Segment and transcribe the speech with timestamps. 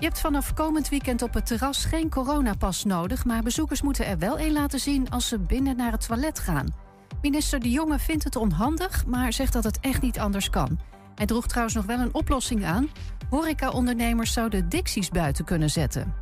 [0.00, 4.18] Je hebt vanaf komend weekend op het terras geen coronapas nodig, maar bezoekers moeten er
[4.18, 6.74] wel een laten zien als ze binnen naar het toilet gaan.
[7.22, 10.78] Minister De Jonge vindt het onhandig, maar zegt dat het echt niet anders kan.
[11.14, 12.88] Hij droeg trouwens nog wel een oplossing aan.
[13.30, 16.14] Horeca-ondernemers zouden dicties buiten kunnen zetten.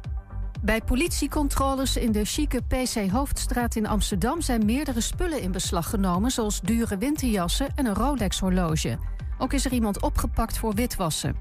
[0.61, 6.31] Bij politiecontroles in de chique PC Hoofdstraat in Amsterdam zijn meerdere spullen in beslag genomen,
[6.31, 8.99] zoals dure winterjassen en een Rolex-horloge.
[9.39, 11.37] Ook is er iemand opgepakt voor witwassen.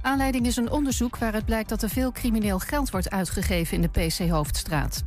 [0.00, 3.88] Aanleiding is een onderzoek waaruit blijkt dat er veel crimineel geld wordt uitgegeven in de
[3.88, 5.02] PC Hoofdstraat.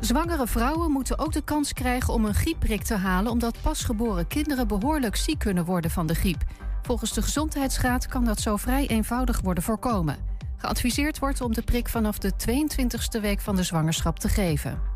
[0.00, 4.68] Zwangere vrouwen moeten ook de kans krijgen om een griepprik te halen, omdat pasgeboren kinderen
[4.68, 6.44] behoorlijk ziek kunnen worden van de griep.
[6.82, 10.16] Volgens de Gezondheidsraad kan dat zo vrij eenvoudig worden voorkomen.
[10.56, 14.87] Geadviseerd wordt om de prik vanaf de 22e week van de zwangerschap te geven.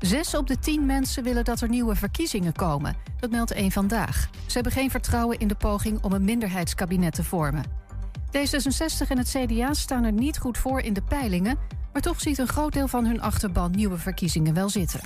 [0.00, 2.96] Zes op de tien mensen willen dat er nieuwe verkiezingen komen.
[3.18, 4.28] Dat meldt één vandaag.
[4.46, 7.64] Ze hebben geen vertrouwen in de poging om een minderheidskabinet te vormen.
[8.26, 11.58] D66 en het CDA staan er niet goed voor in de peilingen,
[11.92, 15.00] maar toch ziet een groot deel van hun achterban nieuwe verkiezingen wel zitten.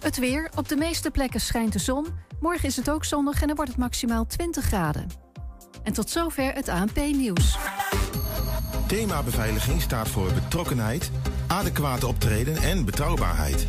[0.00, 0.50] Het weer.
[0.56, 2.06] Op de meeste plekken schijnt de zon.
[2.40, 5.06] Morgen is het ook zonnig en dan wordt het maximaal 20 graden.
[5.82, 7.58] En tot zover het ANP-nieuws.
[8.86, 11.10] Thema beveiliging staat voor betrokkenheid,
[11.46, 13.68] adequate optreden en betrouwbaarheid.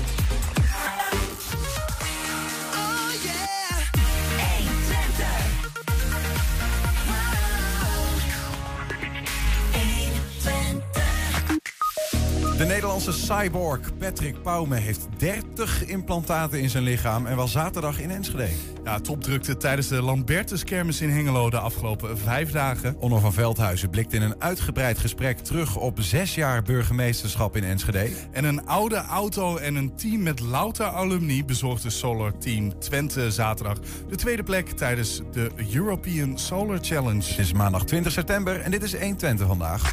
[13.05, 18.49] Nederlandse cyborg Patrick Pauwme heeft 30 implantaten in zijn lichaam en was zaterdag in Enschede.
[18.83, 22.95] Ja, topdrukte tijdens de Lambertus-kermis in Hengelo de afgelopen vijf dagen.
[22.99, 28.09] Onno van Veldhuizen blikt in een uitgebreid gesprek terug op zes jaar burgemeesterschap in Enschede.
[28.31, 33.77] En een oude auto en een team met louter alumni bezorgde Solar Team Twente zaterdag
[34.09, 37.29] de tweede plek tijdens de European Solar Challenge.
[37.29, 39.91] Het is maandag 20 september en dit is 1 Twente vandaag.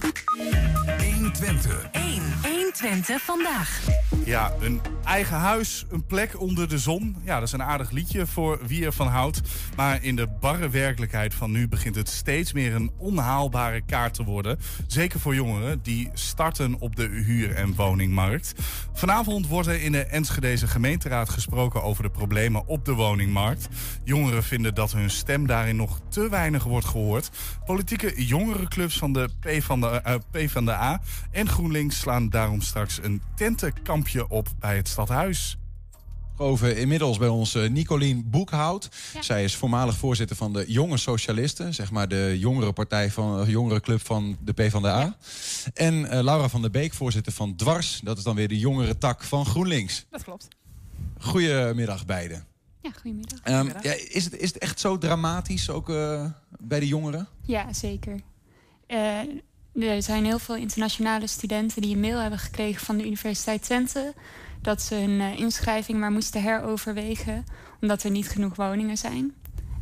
[0.98, 1.70] 1 Twente.
[1.92, 2.22] 1.
[2.42, 3.80] 1 Twente vandaag.
[4.24, 7.16] Ja, een eigen huis, een plek onder de zon.
[7.24, 9.40] Ja, dat is een aardig liedje voor wie ervan houdt.
[9.76, 14.24] Maar in de barre werkelijkheid van nu begint het steeds meer een onhaalbare kaart te
[14.24, 14.58] worden.
[14.86, 18.54] Zeker voor jongeren die starten op de huur- en woningmarkt.
[18.92, 23.68] Vanavond wordt er in de Enschedeze gemeenteraad gesproken over de problemen op de woningmarkt.
[24.04, 27.30] Jongeren vinden dat hun stem daarin nog te weinig wordt gehoord.
[27.64, 32.28] Politieke jongerenclubs van de P van de, uh, P van de A en GroenLinks slaan
[32.28, 35.58] daarom straks een tentenkampje op bij het stadhuis.
[36.36, 38.88] Over inmiddels bij ons uh, Nicolien Boekhout.
[39.20, 43.50] Zij is voormalig voorzitter van de Jonge Socialisten, zeg maar de jongere partij van de
[43.50, 45.00] jongere club van de PvdA.
[45.00, 45.16] Ja.
[45.74, 48.00] En uh, Laura van der Beek, voorzitter van Dwars.
[48.04, 50.06] Dat is dan weer de jongere tak van GroenLinks.
[50.10, 50.48] Dat klopt.
[51.18, 52.46] Goedemiddag beiden.
[52.82, 53.38] Ja, goedemiddag.
[53.44, 56.24] Um, ja, is, het, is het echt zo dramatisch ook uh,
[56.60, 57.28] bij de jongeren?
[57.42, 58.20] Ja, zeker.
[59.74, 64.14] Er zijn heel veel internationale studenten die een mail hebben gekregen van de Universiteit Twente
[64.62, 67.44] dat ze hun uh, inschrijving maar moesten heroverwegen
[67.80, 69.34] omdat er niet genoeg woningen zijn.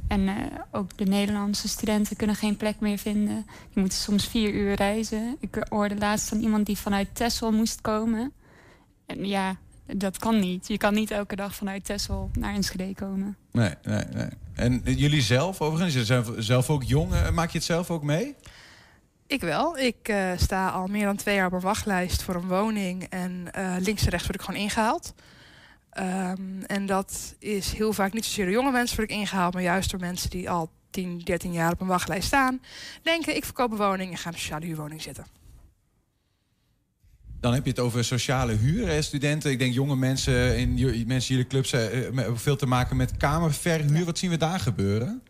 [0.08, 0.34] En uh,
[0.70, 3.46] ook de Nederlandse studenten kunnen geen plek meer vinden.
[3.72, 5.36] Die moeten soms vier uur reizen.
[5.40, 8.32] Ik hoorde laatst van iemand die vanuit Texel moest komen.
[9.06, 10.68] En ja, dat kan niet.
[10.68, 13.36] Je kan niet elke dag vanuit Texel naar Enschede komen.
[13.52, 14.28] Nee, nee, nee.
[14.54, 17.30] En jullie zelf overigens, zijn zelf ook jong.
[17.30, 18.34] Maak je het zelf ook mee?
[19.26, 19.78] Ik wel.
[19.78, 23.02] Ik uh, sta al meer dan twee jaar op een wachtlijst voor een woning.
[23.02, 25.14] En uh, links en rechts word ik gewoon ingehaald.
[25.98, 29.62] Um, en dat is heel vaak niet zozeer door jonge mensen word ik ingehaald, maar
[29.62, 32.60] juist door mensen die al 10, 13 jaar op een wachtlijst staan.
[33.02, 35.26] Denken, ik verkoop een woning en ga in een sociale huurwoning zitten.
[37.40, 39.50] Dan heb je het over sociale huur, hè, studenten.
[39.50, 41.80] Ik denk jonge mensen in mensen jullie clubs uh,
[42.34, 44.04] veel te maken met kamerverhuur.
[44.04, 45.22] Wat zien we daar gebeuren?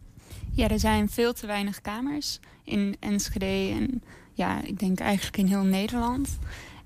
[0.52, 4.02] Ja, er zijn veel te weinig kamers in Enschede en
[4.32, 6.38] ja, ik denk eigenlijk in heel Nederland.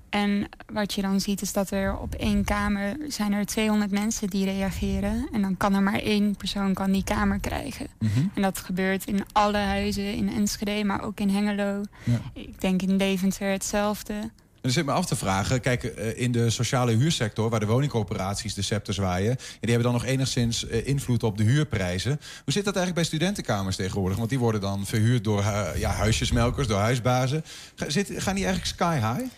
[0.09, 4.27] En wat je dan ziet is dat er op één kamer zijn er 200 mensen
[4.27, 5.27] die reageren.
[5.31, 7.87] En dan kan er maar één persoon kan die kamer krijgen.
[7.99, 8.31] Mm -hmm.
[8.33, 11.81] En dat gebeurt in alle huizen in Enschede, maar ook in Hengelo.
[12.03, 12.19] Ja.
[12.33, 14.13] Ik denk in Deventer hetzelfde.
[14.61, 15.83] En dan zit me af te vragen, kijk,
[16.15, 17.49] in de sociale huursector...
[17.49, 19.35] waar de woningcorporaties de scepter zwaaien...
[19.35, 22.11] die hebben dan nog enigszins invloed op de huurprijzen.
[22.43, 24.17] Hoe zit dat eigenlijk bij studentenkamers tegenwoordig?
[24.17, 25.43] Want die worden dan verhuurd door
[25.75, 27.43] ja, huisjesmelkers, door huisbazen.
[27.87, 29.33] Zit, gaan die eigenlijk sky high?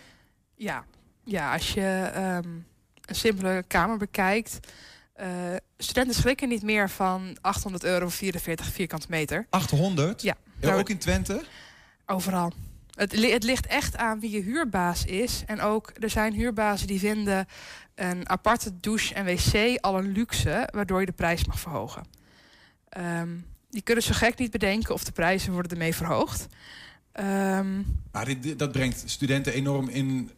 [0.54, 0.84] Ja,
[1.24, 2.66] ja als je um,
[3.04, 4.60] een simpele kamer bekijkt...
[5.14, 5.28] Eh,
[5.78, 9.46] studenten schrikken niet meer van 800 euro voor 44 vierkante meter.
[9.50, 10.22] 800?
[10.22, 10.36] Ja.
[10.60, 11.44] Ja, ook in Twente?
[12.06, 12.52] Overal.
[12.94, 15.42] Het, het ligt echt aan wie je huurbaas is.
[15.46, 17.46] En ook, er zijn huurbazen die vinden
[17.94, 22.04] een aparte douche en wc al een luxe, waardoor je de prijs mag verhogen.
[22.88, 23.28] Ehm,
[23.70, 26.46] die kunnen zo gek niet bedenken of de prijzen worden ermee verhoogd.
[27.12, 27.82] Ehm,
[28.12, 30.30] Maar dat brengt studenten enorm in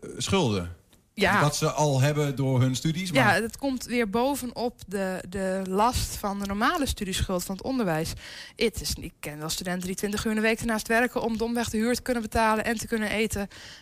[0.00, 0.76] eh, schulden.
[1.14, 3.12] Ja, Wat ze al hebben door hun studies.
[3.12, 7.64] Maar ja, het komt weer bovenop de, de last van de normale studieschuld van het
[7.64, 8.12] onderwijs.
[8.56, 11.36] Het is, ik ken wel studenten die 20 uur in de week ernaast werken om
[11.36, 13.40] domweg de huur te kunnen betalen en te kunnen eten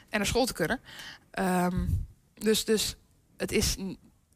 [0.08, 0.80] en naar school te kunnen.
[1.30, 1.86] Ehm,
[2.34, 2.96] dus, dus
[3.36, 3.76] het is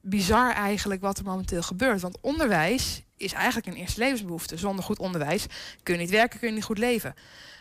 [0.01, 2.01] bizar eigenlijk wat er momenteel gebeurt.
[2.01, 4.57] Want onderwijs is eigenlijk een eerste levensbehoefte.
[4.57, 5.47] Zonder goed onderwijs
[5.83, 7.15] kun je niet werken, kun je niet goed leven.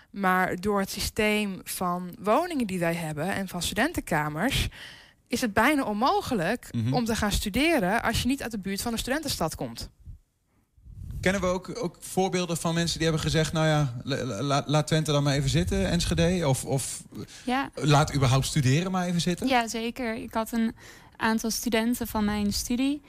[0.09, 4.67] Maar door het systeem van woningen die wij hebben en van studentenkamers,
[5.27, 6.93] is het bijna onmogelijk Mhm.
[6.93, 9.89] om te gaan studeren als je niet uit de buurt van een studentenstad komt.
[11.21, 13.53] kennen we ook, ook voorbeelden van mensen die hebben gezegd...
[13.53, 16.47] nou ja, la- la- laat Twente dan maar even zitten, Enschede.
[16.47, 17.03] Of, of
[17.45, 19.47] Ja, laat überhaupt studeren maar even zitten.
[19.47, 20.15] ja, zeker.
[20.15, 20.75] Ik had een
[21.17, 23.01] aantal studenten van mijn studie.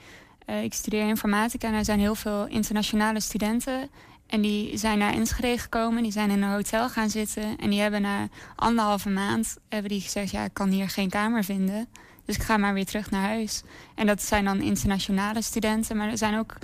[0.45, 3.89] Eh, ik studeer informatica en er zijn heel veel internationale studenten.
[4.27, 7.57] En die zijn naar Enschede gekomen, die zijn in een hotel gaan zitten.
[7.57, 10.31] En die hebben na anderhalve maand hebben die gezegd...
[10.31, 11.87] ja, ik kan hier geen kamer vinden.
[12.27, 13.61] Dus ik ga maar weer terug naar huis.
[13.95, 15.97] En dat zijn dan internationale studenten.
[15.97, 16.55] Maar er zijn ook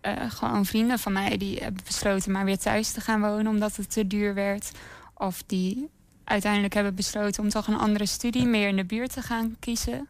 [0.00, 1.36] eh, gewoon vrienden van mij...
[1.36, 3.46] die hebben besloten maar weer thuis te gaan wonen...
[3.46, 4.70] omdat het te duur werd.
[5.14, 5.88] Of die
[6.24, 8.46] uiteindelijk hebben besloten om toch een andere studie...
[8.46, 10.08] meer in de buurt te gaan kiezen.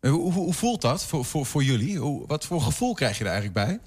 [0.00, 1.98] Hoe, hoe, hoe voelt dat voor, voor, voor jullie?
[1.98, 3.80] Hoe, wat voor gevoel krijg je er eigenlijk bij?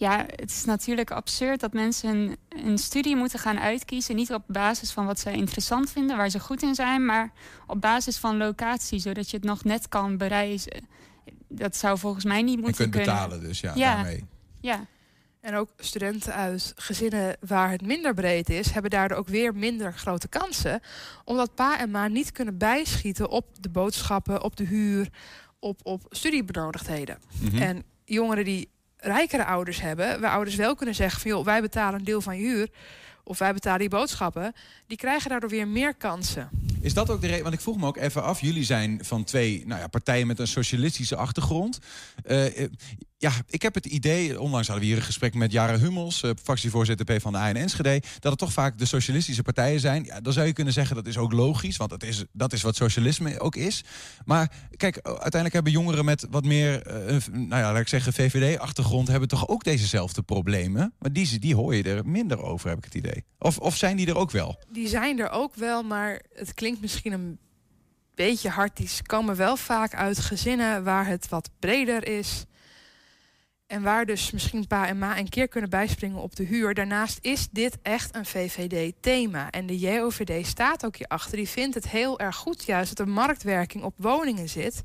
[0.00, 2.36] Ja, het is natuurlijk absurd dat mensen een,
[2.66, 4.16] een studie moeten gaan uitkiezen.
[4.16, 7.32] Niet op basis van wat ze interessant vinden, waar ze goed in zijn, maar
[7.66, 10.84] op basis van locatie, zodat je het nog net kan bereizen.
[11.48, 13.14] Dat zou volgens mij niet Je moeten kunt kunnen.
[13.14, 13.94] betalen dus, ja, Ja.
[13.94, 14.24] daarmee.
[14.60, 14.86] Ja,
[15.40, 19.92] En ook studenten uit gezinnen waar het minder breed is, hebben daardoor ook weer minder
[19.92, 20.80] grote kansen.
[21.24, 25.08] Omdat pa en ma niet kunnen bijschieten op de boodschappen, op de huur,
[25.58, 27.18] op, op studiebenodigdheden.
[27.40, 27.62] Mhm.
[27.62, 28.68] En jongeren die
[29.00, 32.36] rijkere ouders hebben, waar ouders wel kunnen zeggen van joh, wij betalen een deel van
[32.36, 32.68] je huur.
[33.24, 34.52] Of wij betalen je boodschappen.
[34.86, 36.48] Die krijgen daardoor weer meer kansen.
[36.80, 37.42] Is dat ook de reden?
[37.42, 38.40] Want ik vroeg me ook even af.
[38.40, 41.78] Jullie zijn van twee nou ja, partijen met een socialistische achtergrond.
[42.24, 42.70] Eh, eh,
[43.20, 46.30] ja, ik heb het idee, onlangs hadden we hier een gesprek met Jara Hummels, eh,
[46.42, 50.04] fractievoorzitter P van de A in Enschede, dat het toch vaak de socialistische partijen zijn.
[50.04, 52.62] Ja, dan zou je kunnen zeggen dat is ook logisch, want dat is, dat is
[52.62, 53.84] wat socialisme ook is.
[54.24, 59.08] Maar kijk, uiteindelijk hebben jongeren met wat meer, eh, nou ja, laat ik zeggen, VVD-achtergrond,
[59.08, 60.92] hebben toch ook dezezelfde problemen.
[60.98, 63.24] Maar die, die hoor je er minder over, heb ik het idee.
[63.38, 64.58] Of, of zijn die er ook wel?
[64.68, 67.38] Die zijn er ook wel, maar het klinkt misschien een
[68.14, 68.76] beetje hard.
[68.76, 72.44] Die komen wel vaak uit gezinnen waar het wat breder is.
[73.70, 76.74] En waar dus misschien pa en ma een keer kunnen bijspringen op de huur.
[76.74, 79.50] Daarnaast is dit echt een VVD-thema.
[79.50, 81.36] En de JOVD staat ook hierachter.
[81.36, 84.82] Die vindt het heel erg goed juist dat er marktwerking op woningen zit.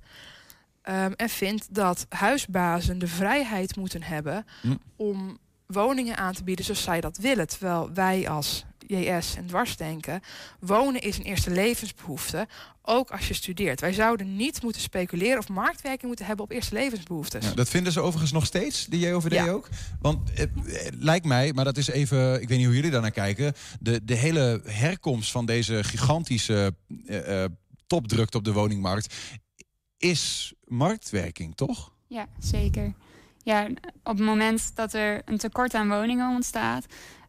[0.81, 4.75] Ehm, en vindt dat huisbazen de vrijheid moeten hebben Hm.
[4.95, 7.47] om woningen aan te bieden zoals zij dat willen.
[7.47, 10.21] Terwijl wij als JS en dwarsdenken,
[10.59, 12.47] wonen is een eerste levensbehoefte,
[12.81, 13.81] ook als je studeert.
[13.81, 17.45] Wij zouden niet moeten speculeren of marktwerking moeten hebben op eerste levensbehoeftes.
[17.45, 19.49] Ja, dat vinden ze overigens nog steeds, de JOVD Ja.
[19.49, 19.69] ook.
[20.01, 23.01] Want het, eh, lijkt mij, maar dat is even, ik weet niet hoe jullie daar
[23.01, 23.53] naar kijken.
[23.79, 26.75] De, de hele herkomst van deze gigantische
[27.05, 27.51] eh, eh,
[27.87, 29.15] topdrukte op de woningmarkt
[29.97, 31.93] is marktwerking, toch?
[32.07, 32.93] ja, zeker.
[33.43, 33.67] Ja,
[34.03, 36.85] op het moment dat er een tekort aan woningen ontstaat,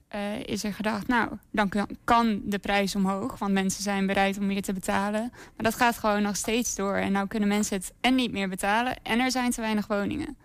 [0.09, 4.39] eh, is er gedacht, nou, dan kan- kan de prijs omhoog, want mensen zijn bereid
[4.39, 5.31] om meer te betalen.
[5.33, 6.95] Maar dat gaat gewoon nog steeds door.
[6.97, 10.37] En nou kunnen mensen het en niet meer betalen en er zijn te weinig woningen.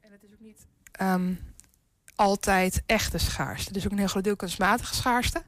[0.00, 1.32] En het is ook niet ehm,
[2.14, 3.68] altijd echte schaarste.
[3.68, 5.42] Het is ook een heel groot deel kunstmatige schaarste.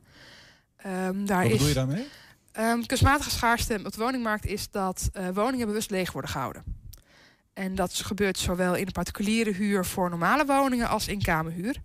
[0.76, 2.06] Ehm, daar Wat is, bedoel je daarmee?
[2.52, 6.64] Ehm, kunstmatige schaarste op de woningmarkt is dat eh, woningen bewust leeg worden gehouden.
[7.52, 11.76] En dat gebeurt zowel in de particuliere huur voor normale woningen als in kamerhuur.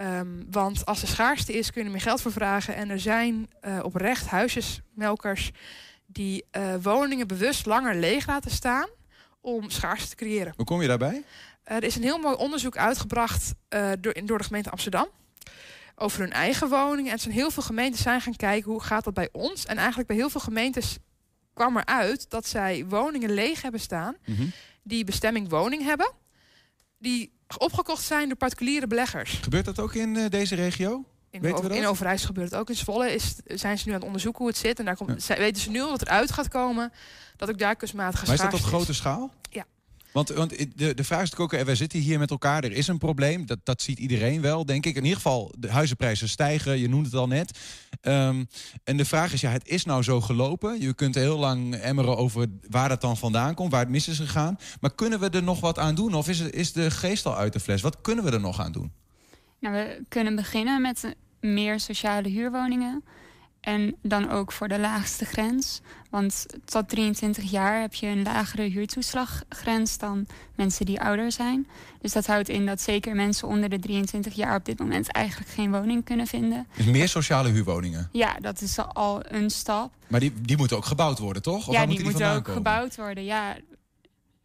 [0.00, 2.74] Ehm, want als er schaarste is, kun je er meer geld voor vragen.
[2.74, 5.50] En er zijn eh, oprecht huisjesmelkers
[6.06, 8.88] die eh, woningen bewust langer leeg laten staan
[9.40, 10.52] om schaarste te creëren.
[10.56, 11.24] Hoe kom je daarbij?
[11.62, 15.08] Er is een heel mooi onderzoek uitgebracht eh, door, door de gemeente Amsterdam.
[15.94, 17.10] Over hun eigen woningen.
[17.10, 19.66] En er zijn heel veel gemeentes zijn gaan kijken hoe gaat dat bij ons.
[19.66, 20.98] En eigenlijk bij heel veel gemeentes
[21.52, 24.16] kwam eruit dat zij woningen leeg hebben staan.
[24.26, 24.46] Mhm.
[24.82, 26.12] Die bestemming woning hebben.
[26.98, 29.38] Die opgekocht zijn door particuliere beleggers.
[29.42, 31.04] Gebeurt dat ook in eh, deze regio?
[31.30, 31.76] In, Weten we dat?
[31.76, 32.68] in Overijssel gebeurt het ook.
[32.68, 34.78] In Zwolle is, zijn ze nu aan het onderzoeken hoe het zit.
[34.78, 35.36] En daar komt, Ja.
[35.36, 36.92] weten ze nu al dat eruit gaat komen.
[37.36, 39.30] Dat ook daar kunstmatige Maar is dat op grote schaal?
[40.12, 42.72] Want, want de, de vraag is natuurlijk ook, eh, wij zitten hier met elkaar, er
[42.72, 43.46] is een probleem.
[43.46, 44.96] Dat, dat ziet iedereen wel, denk ik.
[44.96, 47.58] In ieder geval, de huizenprijzen stijgen, je noemde het al net.
[48.00, 48.44] Ehm,
[48.84, 50.80] en de vraag is, ja, het is nou zo gelopen.
[50.80, 54.18] Je kunt heel lang emmeren over waar dat dan vandaan komt, waar het mis is
[54.18, 54.58] gegaan.
[54.80, 56.14] Maar kunnen we er nog wat aan doen?
[56.14, 57.82] Of is, is de geest al uit de fles?
[57.82, 58.92] Wat kunnen we er nog aan doen?
[59.60, 63.04] Nou, we kunnen beginnen met meer sociale huurwoningen.
[63.60, 65.80] En dan ook voor de laagste grens.
[66.10, 71.68] Want tot 23 jaar heb je een lagere huurtoeslaggrens dan mensen die ouder zijn.
[72.00, 75.50] Dus dat houdt in dat zeker mensen onder de 23 jaar op dit moment eigenlijk
[75.50, 76.66] geen woning kunnen vinden.
[76.76, 78.08] Dus meer sociale huurwoningen?
[78.12, 79.92] Ja, dat is al een stap.
[80.08, 81.68] Maar die, die moeten ook gebouwd worden, toch?
[81.68, 83.24] Of ja, die, moeten ook gebouwd worden.
[83.24, 83.56] Ja,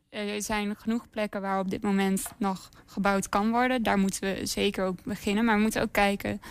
[0.09, 3.83] er zijn genoeg plekken waar op dit moment nog gebouwd kan worden.
[3.83, 5.45] Daar moeten we zeker ook beginnen.
[5.45, 6.41] Maar we moeten ook kijken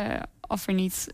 [0.00, 1.06] uh, of er niet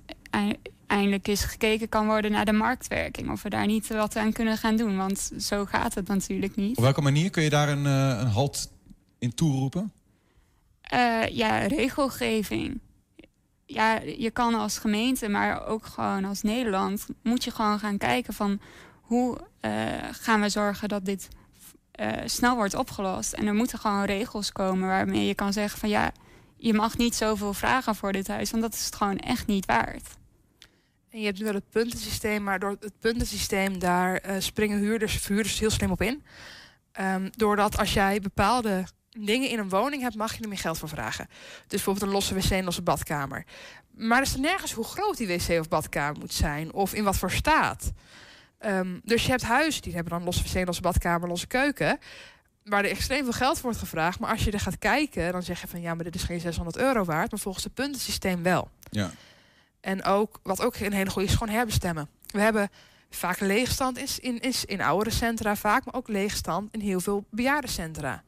[0.93, 3.31] eindelijk eens gekeken kan worden naar de marktwerking.
[3.31, 4.97] Of we daar niet wat aan kunnen gaan doen.
[4.97, 6.77] Want zo gaat het natuurlijk niet.
[6.77, 8.71] Op welke manier kun je daar een, uh, een halt
[9.19, 9.93] in toeroepen?
[10.95, 12.81] Uh, ja, regelgeving.
[13.67, 17.07] Ja, je kan als gemeente, maar ook gewoon als Nederland...
[17.23, 18.61] moet je gewoon gaan kijken van...
[19.01, 19.71] hoe uh,
[20.11, 21.29] gaan we zorgen dat dit
[22.25, 23.33] snel wordt opgelost.
[23.33, 25.89] En er moeten gewoon regels komen waarmee je kan zeggen van...
[25.89, 26.13] ja,
[26.57, 29.67] je mag niet zoveel vragen voor dit huis, want dat is het gewoon echt niet
[29.67, 30.21] waard.
[31.13, 35.17] En je hebt nu wel het puntensysteem, maar door het puntensysteem daar uh, springen huurders,
[35.17, 36.23] verhuurders heel slim op in.
[37.01, 40.79] Um, doordat als jij bepaalde dingen in een woning hebt, mag je er meer geld
[40.79, 41.27] voor vragen.
[41.61, 43.45] Dus bijvoorbeeld een losse wc en losse badkamer.
[43.91, 47.17] Maar er staat nergens hoe groot die wc of badkamer moet zijn of in wat
[47.17, 47.93] voor staat.
[48.67, 51.99] Um, dus je hebt huizen die hebben dan losse wc, losse badkamer, losse keuken
[52.65, 54.19] waar er extreem veel geld voor wordt gevraagd.
[54.19, 56.41] Maar als je er gaat kijken, dan zeg je van ja, maar dit is geen
[56.41, 57.31] 600 euro waard.
[57.31, 58.71] Maar volgens het puntensysteem wel.
[58.91, 59.11] Ja.
[59.83, 62.09] En ook, wat ook een hele goede is, gewoon herbestemmen.
[62.27, 62.71] We hebben
[63.11, 68.23] vaak leegstand in, is in oudere centra vaak, maar ook leegstand in heel veel bejaardencentra.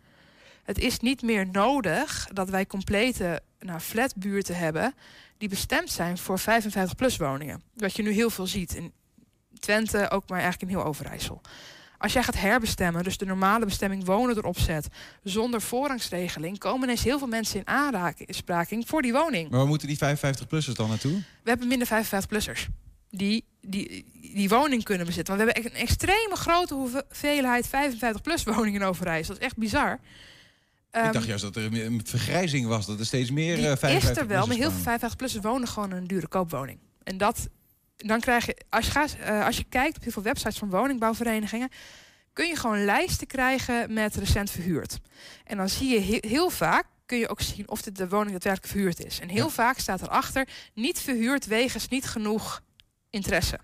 [0.62, 4.94] Het is niet meer nodig dat wij complete nou, flatbuurten hebben
[5.38, 7.62] die bestemd zijn voor 55-plus woningen.
[7.74, 8.92] Wat je nu heel veel ziet in
[9.58, 11.40] Twente, ook maar eigenlijk in heel Overijssel.
[12.04, 14.88] Als jij gaat herbestemmen, dus de normale bestemming wonen erop zet,
[15.22, 19.50] zonder voorrangsregeling, komen ineens heel veel mensen in aanraking voor die woning.
[19.50, 21.22] Maar waar moeten die 55-plussers dan naartoe?
[21.42, 22.66] We hebben minder 55-plussers.
[23.10, 25.36] Die, die, die woning kunnen bezitten.
[25.36, 29.34] Want we hebben een extreme grote hoeveelheid 55-plus woningen in Overijssel.
[29.34, 29.92] Dat is echt bizar.
[29.92, 30.00] Ik
[30.92, 34.16] dacht ehm, juist dat er een vergrijzing was, dat er steeds meer uh, 55 is
[34.16, 36.78] er wel, maar heel veel 55-plussers wonen gewoon in een dure koopwoning.
[37.02, 37.48] En dat
[37.96, 40.70] dan krijg je, als je, gaat, uh, als je kijkt op heel veel websites van
[40.70, 41.68] woningbouwverenigingen,
[42.32, 44.98] kun je gewoon lijsten krijgen met recent verhuurd.
[45.44, 48.72] En dan zie je heel, vaak, kun je ook zien of dit de woning daadwerkelijk
[48.72, 49.20] verhuurd is.
[49.20, 52.62] En heel vaak staat erachter, niet verhuurd wegens niet genoeg
[53.10, 53.58] interesse.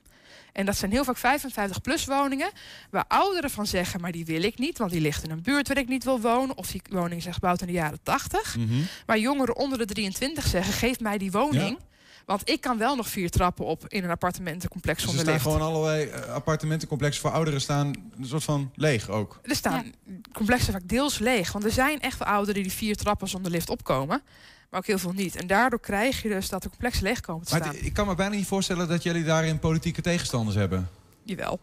[0.53, 2.51] En dat zijn heel vaak 55-plus woningen,
[2.91, 5.69] waar ouderen van zeggen, maar die wil ik niet, want die ligt in een buurt
[5.69, 6.57] waar ik niet wil wonen.
[6.57, 8.57] Of die woning is gebouwd in de jaren 80.
[8.57, 8.87] Mm -hmm.
[9.07, 11.79] Maar jongeren onder de 23 zeggen, geef mij die woning.
[12.27, 15.45] Want ik kan wel nog vier trappen op in een appartementencomplex dus zonder lift.
[15.45, 17.87] Er staan gewoon allerlei uh, appartementencomplexen voor ouderen staan
[18.19, 19.41] een soort van leeg ook.
[19.43, 19.93] Er staan
[20.33, 21.53] complexen vaak deels leeg.
[21.53, 24.23] Want er zijn echt wel ouderen die die vier trappen zonder lift opkomen.
[24.71, 25.37] Maar ook heel veel niet.
[25.37, 27.67] En daardoor krijg je dus dat de complexen leeg komen te staan.
[27.67, 30.89] Maar ik kan me bijna niet voorstellen dat jullie daarin politieke tegenstanders hebben.
[31.23, 31.61] Jawel.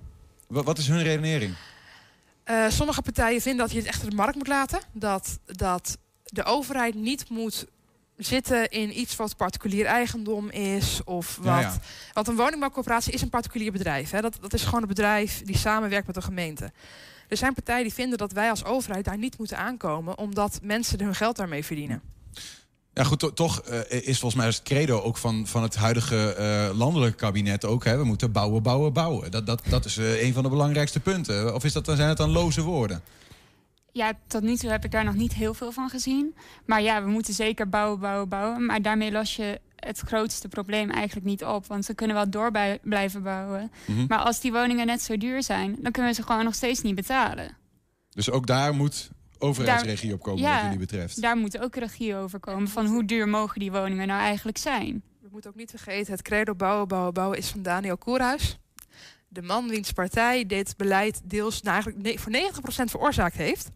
[0.48, 1.56] Wat, wat is hun redenering?
[2.46, 4.80] Uh, sommige partijen vinden dat je het echt de markt moet laten.
[4.92, 7.66] Dat, dat de overheid niet moet
[8.17, 11.01] zitten in iets wat particulier eigendom is.
[11.03, 11.77] Of wat.
[12.13, 14.09] Want een woningbouwcorporatie is een particulier bedrijf.
[14.09, 14.21] Hè.
[14.21, 16.71] Dat, dat is gewoon een bedrijf die samenwerkt met de gemeente.
[17.27, 21.03] Er zijn partijen die vinden dat wij als overheid daar niet moeten aankomen, omdat mensen
[21.03, 22.01] hun geld daarmee verdienen.
[22.93, 26.77] Ja, goed, toch uh, is volgens mij het credo ook van, van het huidige uh,
[26.77, 27.83] landelijke kabinet ook.
[27.83, 29.31] Hè, we moeten bouwen, bouwen, bouwen.
[29.31, 31.53] Dat, dat, dat is uh, een van de belangrijkste punten.
[31.53, 33.01] Of is dat, zijn het dan loze woorden?
[33.98, 36.36] Ja, tot nu toe heb ik daar nog niet heel veel van gezien.
[36.66, 38.66] Maar ja, we moeten zeker bouwen, bouwen, bouwen.
[38.66, 41.66] Maar daarmee los je het grootste probleem eigenlijk niet op.
[41.66, 42.51] Want ze kunnen wel door
[42.82, 43.72] blijven bouwen.
[43.86, 44.06] Mhm.
[44.08, 46.82] Maar als die woningen net zo duur zijn, dan kunnen we ze gewoon nog steeds
[46.82, 47.58] niet betalen.
[48.10, 51.22] Dus ook daar moet overheidsregie op komen, ja, wat jullie betreft.
[51.22, 52.68] Daar moet ook regie over komen.
[52.68, 55.04] Van hoe duur mogen die woningen nou eigenlijk zijn?
[55.22, 58.58] We moeten ook niet vergeten, het credo bouwen, bouwen, bouwen is van Daniel Koerhuis
[59.27, 63.69] de man wiens partij dit beleid deels nou eigenlijk voor 90% veroorzaakt heeft.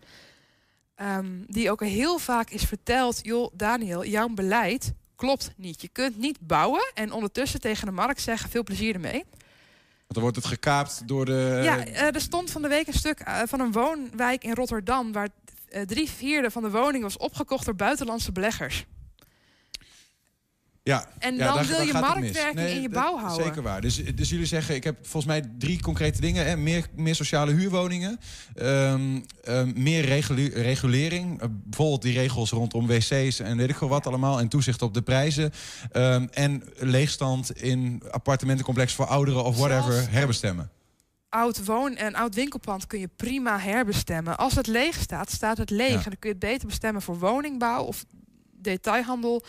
[0.96, 5.81] Um, die ook heel vaak is verteld, joh Daniel, jouw beleid klopt niet.
[5.81, 9.24] Je kunt niet bouwen en ondertussen tegen de markt zeggen, veel plezier ermee.
[10.12, 11.60] Want dan wordt het gekaapt door de...
[11.63, 15.12] Ja, uh, er stond van de week een stuk uh, van een woonwijk in Rotterdam...
[15.12, 15.29] waar
[15.72, 18.86] uh, drie vierde van de woning was opgekocht door buitenlandse beleggers.
[20.84, 23.46] Ja, En ja, dan daar- wil daar je marktwerking in je bouw houden.
[23.46, 23.82] Zeker waar.
[23.82, 26.46] Dus, dus jullie zeggen, ik heb volgens mij drie concrete dingen.
[26.46, 26.58] Hè.
[26.58, 28.20] Meer, meer sociale huurwoningen.
[28.56, 30.06] ehm, ehm, meer
[30.54, 31.42] regulering.
[31.42, 34.40] Eh, bijvoorbeeld die regels rondom wc's en weet ik veel wat allemaal.
[34.40, 35.52] En toezicht op de prijzen.
[35.92, 40.70] Ehm, en leegstand in appartementencomplexen voor ouderen of whatever Zelfs- herbestemmen.
[41.30, 44.38] Oud woon- en oud winkelpand kun je prima herbestemmen.
[44.38, 45.90] Als het leeg staat, staat het leeg.
[45.90, 45.96] Ja.
[45.96, 48.06] En dan kun je het beter bestemmen voor woningbouw of
[48.52, 49.44] detailhandel.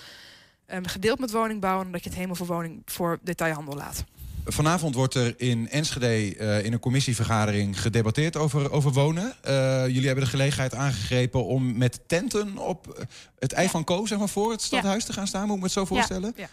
[0.73, 1.81] Ehm, gedeeld met woningbouw.
[1.81, 4.05] En dat je het helemaal voor, woning, voor detailhandel laat.
[4.45, 9.35] Vanavond wordt er in Enschede eh, in een commissievergadering gedebatteerd over, over wonen.
[9.43, 13.05] Eh, jullie hebben de gelegenheid aangegrepen om met tenten op eh,
[13.39, 15.43] het ei van Ko zeg maar, voor het stadhuis te gaan staan.
[15.47, 16.33] Moet ik me het zo voorstellen?
[16.37, 16.49] Ja.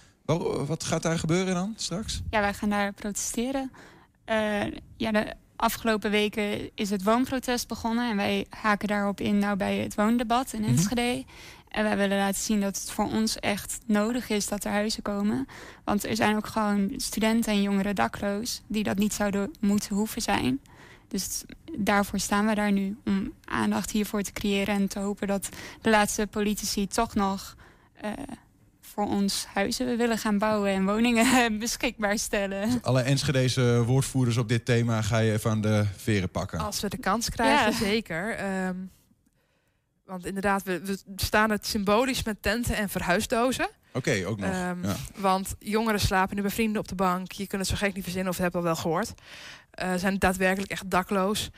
[0.65, 2.21] Wat gaat daar gebeuren dan straks?
[2.29, 3.71] Ja, wij gaan daar protesteren.
[4.25, 4.61] Eh,
[4.97, 8.09] ja, de afgelopen weken is het woonprotest begonnen.
[8.09, 10.69] En wij haken daarop in nou bij het woondebat in Mhm.
[10.69, 11.23] Enschede.
[11.69, 15.01] En wij willen laten zien dat het voor ons echt nodig is dat er huizen
[15.03, 15.47] komen.
[15.83, 18.61] Want er zijn ook gewoon studenten en jongeren dakloos...
[18.67, 20.59] die dat niet zouden moeten hoeven zijn.
[21.07, 21.43] Dus
[21.77, 22.97] daarvoor staan we daar nu.
[23.05, 25.49] Om aandacht hiervoor te creëren en te hopen dat
[25.81, 27.55] de laatste politici toch nog...
[28.01, 28.09] eh,
[28.81, 31.25] voor ons huizen willen gaan bouwen en woningen
[31.59, 32.79] beschikbaar stellen.
[32.81, 36.59] Alle Enschedeze woordvoerders op dit thema ga je even aan de veren pakken.
[36.59, 37.77] Als we de kans krijgen, Ja.
[37.77, 38.35] zeker.
[38.35, 38.75] Ehm,
[40.09, 43.69] want inderdaad, we, we staan het symbolisch met tenten en verhuisdozen.
[43.93, 44.49] Oké, ook nog.
[44.49, 44.95] Ehm, ja.
[45.15, 47.31] Want jongeren slapen nu bij vrienden op de bank.
[47.31, 49.13] Je kunt het zo gek niet verzinnen of heb al wel gehoord.
[49.71, 51.49] Eh, zijn daadwerkelijk echt dakloos.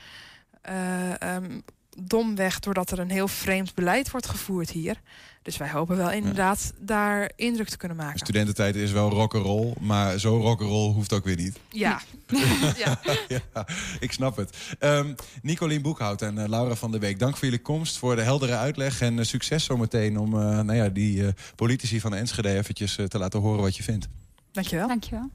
[0.62, 1.60] Ehm,
[1.98, 5.00] domweg doordat er een heel vreemd beleid wordt gevoerd hier.
[5.42, 8.18] Dus wij hopen wel inderdaad daar indruk te kunnen maken.
[8.18, 11.58] Studententijd is wel rock'n'roll, maar zo rock'n'roll hoeft ook weer niet.
[11.68, 12.00] Ja.
[12.76, 13.00] ja.
[13.28, 13.66] ja,
[14.00, 14.56] ik snap het.
[14.78, 18.22] Ehm Nicolien Boekhout en eh, Laura van der Beek, dank voor jullie komst, voor de
[18.22, 22.54] heldere uitleg en eh, succes zometeen om eh, nou ja, die eh, politici van Enschede
[22.54, 24.08] eventjes te laten horen wat je vindt.
[24.52, 24.88] Dankjewel.
[24.88, 25.30] Dankjewel.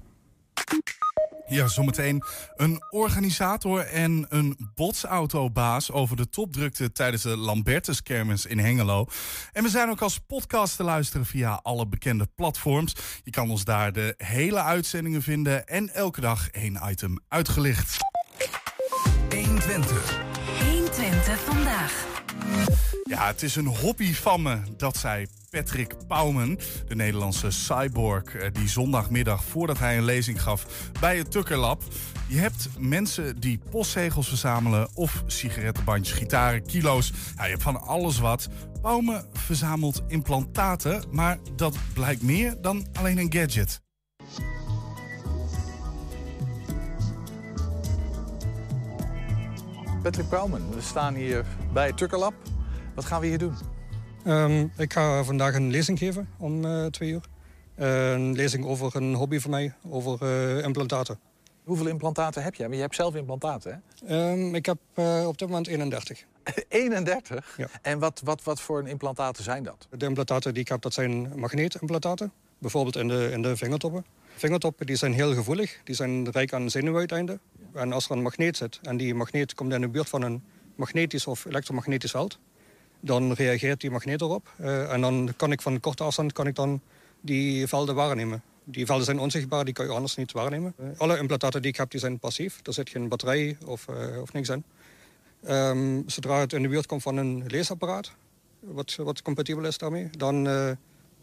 [1.49, 2.23] Ja, zometeen
[2.55, 9.05] een organisator en een botsautobaas over de topdrukte tijdens de Lambertus-kermis in Hengelo.
[9.51, 12.95] En we zijn ook als podcast te luisteren via alle bekende platforms.
[13.23, 17.97] Je kan ons daar de hele uitzendingen vinden en elke dag één item uitgelicht.
[19.29, 20.19] 120.
[20.59, 22.16] 120 vandaag.
[23.03, 28.47] Ja, het is een hobby van me, dat zei Patrick Pauwman, de Nederlandse cyborg, eh,
[28.53, 30.65] die zondagmiddag voordat hij een lezing gaf
[30.99, 31.83] bij het Tukker Lab.
[32.27, 37.11] Je hebt mensen die postzegels verzamelen of sigarettenbandjes, gitaren, kilo's.
[37.35, 38.49] Ja, je hebt van alles wat.
[38.81, 43.81] Pauwman verzamelt implantaten, maar dat blijkt meer dan alleen een gadget.
[50.01, 52.33] Patrick Bouwman, we staan hier bij Tukkerlab.
[52.95, 53.53] Wat gaan we hier doen?
[54.23, 57.21] Ehm, ik ga vandaag een lezing geven om eh, twee uur.
[57.75, 61.19] Eh, een lezing over een hobby van mij, over eh, implantaten.
[61.63, 62.67] Hoeveel implantaten heb jij?
[62.67, 64.31] Maar je hebt zelf implantaten, hè?
[64.31, 64.77] Ehm, ik heb
[65.25, 66.23] op dit moment 31.
[66.67, 67.53] 31?
[67.57, 67.67] Ja.
[67.81, 69.87] En wat, wat, wat voor een implantaten zijn dat?
[69.97, 72.31] De implantaten die ik heb, dat zijn magneetimplantaten.
[72.57, 74.05] Bijvoorbeeld in de, in de vingertoppen.
[74.35, 75.79] Vingertoppen die zijn heel gevoelig.
[75.83, 77.39] Die zijn rijk aan zenuwuiteinden.
[77.77, 80.43] En als er een magneet zit en die magneet komt in de buurt van een
[80.75, 82.39] magnetisch of elektromagnetisch veld...
[82.99, 84.53] dan reageert die magneet erop.
[84.57, 86.81] Eh, en dan kan ik van korte afstand kan ik dan
[87.21, 88.43] die velden waarnemen.
[88.63, 90.75] Die velden zijn onzichtbaar, die kan je anders niet waarnemen.
[90.97, 92.59] Alle implantaten die ik heb, die zijn passief.
[92.63, 94.63] Er zit geen batterij of, eh, of niks in.
[95.43, 98.11] Ehm, zodra het in de buurt komt van een leesapparaat,
[98.59, 100.71] wat, wat compatibel is daarmee, dan, eh,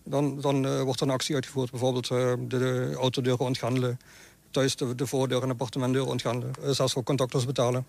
[0.05, 1.71] dan, dan wordt er een actie uitgevoerd.
[1.71, 3.99] Bijvoorbeeld de, de autodeuren ontgrendelen,
[4.55, 7.87] thuis de, de voordeur en appartementdeuren ontgrendelen, eh, zelfs voor contactors betalen.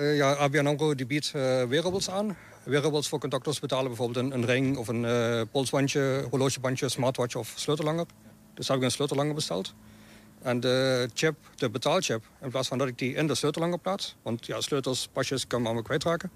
[0.00, 2.36] Eh, ja, ABN AMRO biedt eh, wearables aan.
[2.64, 8.06] Wearables voor contactors betalen bijvoorbeeld een, ring of een eh, polsbandje, horlogebandje, smartwatch of sleutellanger.
[8.54, 9.74] Dus heb ik een sleutellanger besteld.
[10.42, 14.16] En de chip, de betaalchip, in plaats van dat ik die in de sleutellanger plaats...
[14.22, 16.30] want ja, sleutels, pasjes kan allemaal kwijtraken...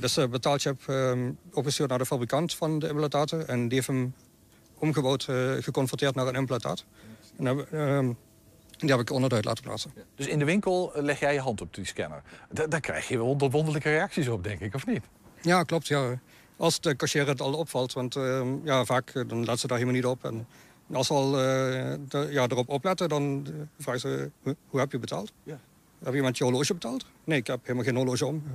[0.00, 3.48] Dus de betaalchip ehm opgestuurd naar de fabrikant van de implantaten...
[3.48, 4.14] en die heeft hem
[4.78, 5.22] omgebouwd,
[5.60, 6.84] geconverteerd naar een implantaat.
[7.38, 8.12] En ehm,
[8.76, 9.92] die heb ik onderuit laten plaatsen.
[10.14, 12.22] Dus in de winkel eh, leg jij je hand op die scanner.
[12.50, 15.04] Da- daar krijg je wel wonderlijke reacties op, denk ik, of niet?
[15.42, 15.86] Ja, klopt.
[15.86, 16.18] Ja.
[16.56, 19.78] Als de cashier het al opvalt, want ehm, ja, vaak eh, dan let ze daar
[19.78, 20.24] helemaal niet op.
[20.24, 20.46] En
[20.92, 23.46] als ze al eh, de- ja, erop opletten, dan
[23.78, 25.32] vragen ze, hoe, hoe heb je betaald?
[25.42, 25.58] Ja.
[25.98, 27.06] Heb je iemand je horloge betaald?
[27.24, 28.42] Nee, ik heb helemaal geen horloge om.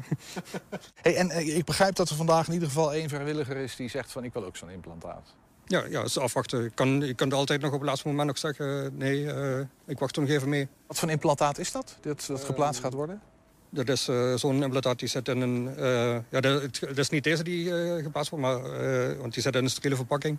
[1.02, 3.76] Hey, en ik begrijp dat er vandaag in ieder geval één vrijwilliger is...
[3.76, 5.36] die zegt van, ik wil ook zo'n implantaat.
[5.68, 6.66] Ja, ja, is afwachten.
[6.66, 8.84] Ik kan, ik kan altijd nog op het laatste moment nog zeggen...
[8.86, 10.68] eh, nee, eh, ik wacht nog even mee.
[10.88, 13.22] Wat voor een implantaat is dat, dat, dat geplaatst gaat worden?
[13.70, 15.76] Dat is eh, zo'n implantaat die zit in een...
[15.78, 19.44] eh, ja, dat, het is niet deze die eh, geplaatst wordt, maar, eh, want die
[19.44, 20.38] zit in een steriele verpakking.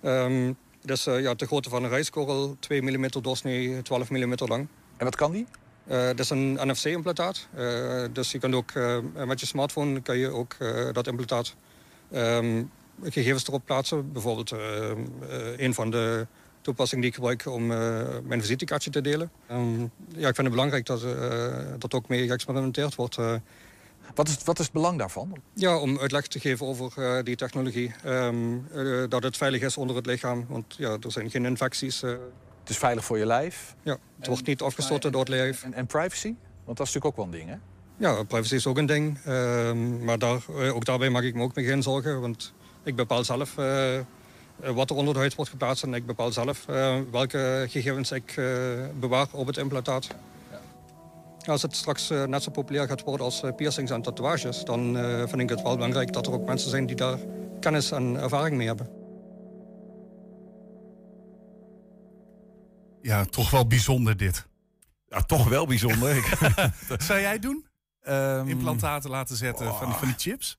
[0.00, 0.52] Ehm,
[0.84, 4.66] Dus uh, ja, de grootte van een rijstkorrel, 2 mm doorsnee, 12 mm lang.
[4.96, 5.46] En wat kan die?
[5.90, 7.46] Uh, dat is een NFC-implantaat.
[7.56, 8.72] Uh, dus je kan ook
[9.26, 10.56] met je smartphone kan je ook
[10.92, 11.54] dat implantaat
[12.12, 12.70] um,
[13.02, 14.12] gegevens erop plaatsen.
[14.12, 14.52] Bijvoorbeeld
[15.56, 16.26] een van de
[16.60, 17.66] toepassingen die ik gebruik om
[18.26, 19.30] mijn visitekaartje te delen.
[19.50, 21.00] Um, ja, ik vind het belangrijk dat
[21.78, 23.18] dat ook mee geëxperimenteerd wordt.
[24.14, 25.36] Wat is, wat is het belang daarvan?
[25.54, 27.94] Ja, om uitleg te geven over uh, die technologie.
[28.06, 32.02] Um, uh, dat het veilig is onder het lichaam, want ja, er zijn geen infecties.
[32.02, 32.10] Uh.
[32.60, 33.74] Het is veilig voor je lijf?
[33.82, 35.62] Ja, het en, wordt niet afgestoten door het lijf.
[35.62, 36.34] En, en, privacy?
[36.64, 37.56] Want dat is natuurlijk ook wel een ding, hè?
[37.96, 39.18] Ja, privacy is ook een ding.
[39.26, 42.20] Um, maar daar, ook daarbij mag ik me ook mee geen zorgen.
[42.20, 42.52] Want
[42.84, 43.54] ik bepaal zelf
[44.56, 45.82] wat er onder de huid wordt geplaatst.
[45.82, 46.64] En ik bepaal zelf
[47.10, 48.34] welke gegevens ik
[49.00, 50.08] bewaar op het implantaat.
[51.46, 54.64] Als het straks uh, net zo populair gaat worden als uh, piercings en tatoeages...
[54.64, 57.18] dan uh, vind ik het wel belangrijk dat er ook mensen zijn die daar
[57.60, 58.90] kennis en ervaring mee hebben.
[63.00, 64.46] Ja, toch wel bijzonder dit.
[65.08, 66.38] Ja, toch wel bijzonder.
[67.06, 67.66] Zou jij doen?
[68.08, 70.58] Um, Implantaten laten zetten oh, van, die, van die chips?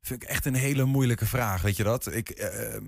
[0.00, 2.12] Vind ik echt een hele moeilijke vraag, weet je dat?
[2.12, 2.28] Ik...
[2.28, 2.84] Ehm,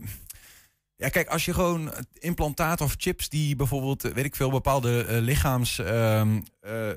[1.03, 5.19] ja, kijk, als je gewoon implantaten of chips die bijvoorbeeld, weet ik veel, bepaalde uh,
[5.19, 6.23] lichaams uh,
[6.67, 6.89] uh,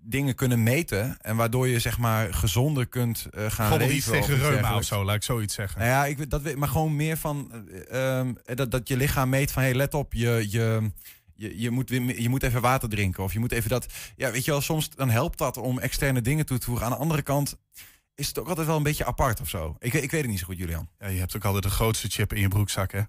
[0.00, 1.16] dingen kunnen meten.
[1.20, 3.96] En waardoor je zeg maar gezonder kunt gaan leven.
[3.96, 5.78] iets tegen reuma of zo, laat ik zoiets zeggen.
[5.78, 9.62] Nou ja, ik, dat, maar gewoon meer van ehm, dat, dat je lichaam meet van,
[9.62, 10.90] hey, let op, je, je,
[11.34, 13.22] je, je, moet, je moet even water drinken.
[13.24, 13.86] Of je moet even dat.
[14.16, 16.84] Ja, weet je wel, soms dan helpt dat om externe dingen toe te voegen.
[16.84, 17.56] Aan de andere kant
[18.14, 19.76] is het ook altijd wel een beetje apart of zo.
[19.78, 20.88] Ik, ik weet het niet zo goed, Julian.
[20.98, 23.00] Ja, je hebt ook altijd de grootste chip in je broekzak, hè?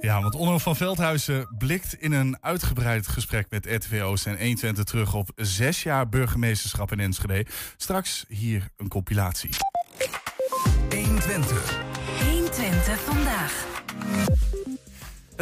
[0.00, 4.84] Ja, want Onno van Veldhuizen blikt in een uitgebreid gesprek met RTV Oost en 120
[4.84, 7.46] terug op zes jaar burgemeesterschap in Enschede.
[7.76, 9.50] Straks hier een compilatie.
[10.90, 11.80] 120.
[12.30, 13.66] 120 vandaag.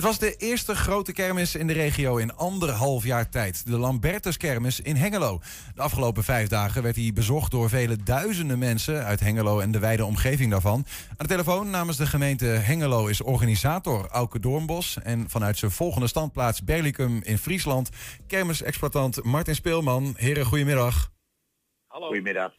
[0.01, 3.67] Het was de eerste grote kermis in de regio in anderhalf jaar tijd.
[3.67, 5.41] De Lambertuskermis in Hengelo.
[5.75, 9.79] De afgelopen vijf dagen werd hij bezocht door vele duizenden mensen uit Hengelo en de
[9.79, 10.87] wijde omgeving daarvan.
[11.09, 14.99] Aan de telefoon namens de gemeente Hengelo is organisator Auke Doornbos.
[15.03, 17.89] En vanuit zijn volgende standplaats Berlicum in Friesland,
[18.27, 20.15] kermisexploitant Martin Speelman.
[20.17, 21.11] Heren, goedemiddag.
[22.01, 22.15] Hallo.
[22.15, 22.55] Goedemiddag.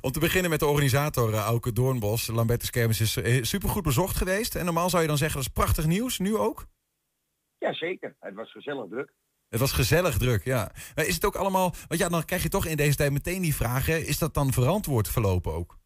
[0.00, 2.26] Om te beginnen met de organisator uh, Auke Doornbos.
[2.26, 4.54] Lambertus Kermis is uh, supergoed bezocht geweest.
[4.54, 6.18] En normaal zou je dan zeggen dat is prachtig nieuws.
[6.18, 6.66] Nu ook?
[7.58, 8.16] Ja, zeker.
[8.20, 9.12] Het was gezellig druk.
[9.48, 10.72] Het was gezellig druk, ja.
[10.94, 11.74] Maar is het ook allemaal...
[11.88, 14.06] Want ja, dan krijg je toch in deze tijd meteen die vragen.
[14.06, 15.78] Is dat dan verantwoord verlopen ook?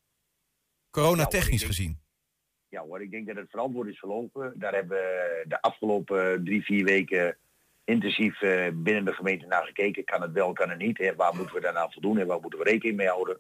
[0.91, 2.01] Corona-technisch gezien.
[2.69, 4.53] Ja hoor, ik denk dat het verantwoord is verlopen.
[4.57, 7.37] Daar hebben we de afgelopen drie, vier weken
[7.87, 10.05] intensief uh, binnen de gemeente naar gekeken.
[10.05, 10.99] Kan het wel, kan het niet.
[10.99, 11.15] Hè?
[11.15, 13.39] Waar moeten we daarna voldoen en waar moeten we rekening mee houden?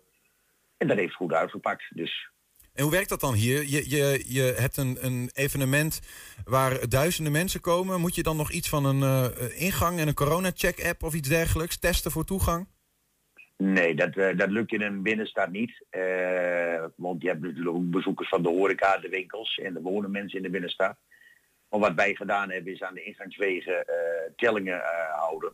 [0.76, 1.85] En dat heeft goed uitgepakt.
[1.90, 2.30] Dus
[2.76, 3.62] en hoe werkt dat dan hier?
[3.62, 6.00] Je, je, je hebt een, een evenement
[6.44, 8.00] waar duizenden mensen komen.
[8.00, 11.78] Moet je dan nog iets van een uh, ingang en een corona-check-app of iets dergelijks
[11.78, 12.66] testen voor toegang?
[13.56, 15.85] Nee, dat, uh, dat lukt in een binnenstad niet.
[15.90, 20.11] Uh, want je hebt natuurlijk ook bezoekers van de horeca, de winkels en de wonen
[20.11, 20.96] mensen in de binnenstad.
[21.70, 23.87] Maar wat wij gedaan hebben is aan de ingangswegen
[24.37, 24.83] tellingen
[25.14, 25.52] houden.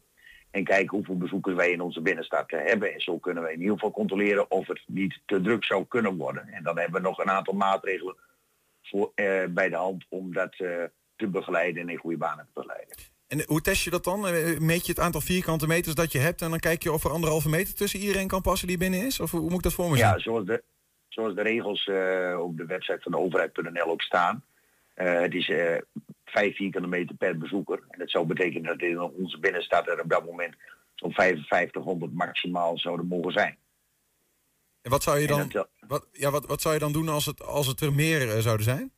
[0.52, 2.92] En kijken hoeveel bezoekers wij in onze binnenstad hebben.
[2.92, 6.16] En zo kunnen we in ieder geval controleren of het niet te druk zou kunnen
[6.16, 6.48] worden.
[6.48, 8.16] En dan hebben we nog een aantal maatregelen
[8.82, 10.68] voor, eh, bij de hand om dat eh,
[11.16, 12.96] te begeleiden en in goede banen te begeleiden.
[13.28, 14.26] En hoe test je dat dan?
[14.26, 17.04] Eh, meet je het aantal vierkante meters dat je hebt en dan kijk je of
[17.04, 19.20] er anderhalve meter tussen iedereen kan passen die binnen is?
[19.20, 20.06] Of hoe moet ik dat voor me zien?
[20.06, 20.62] Ja, zoals de,
[21.08, 21.86] zoals de regels
[22.38, 24.44] op de website van de overheid.nl ook staan.
[24.94, 25.76] Het is uh,
[26.24, 27.82] 5 vierkante meter per bezoeker.
[27.88, 30.54] En dat zou betekenen dat in onze binnenstad er op dat moment
[30.94, 33.58] zo'n 5500 maximaal zouden mogen zijn.
[34.82, 35.52] En wat zou je dan,
[35.86, 38.38] wat, ja, wat, wat zou je dan doen als het, als het er meer uh,
[38.38, 38.92] zouden zijn?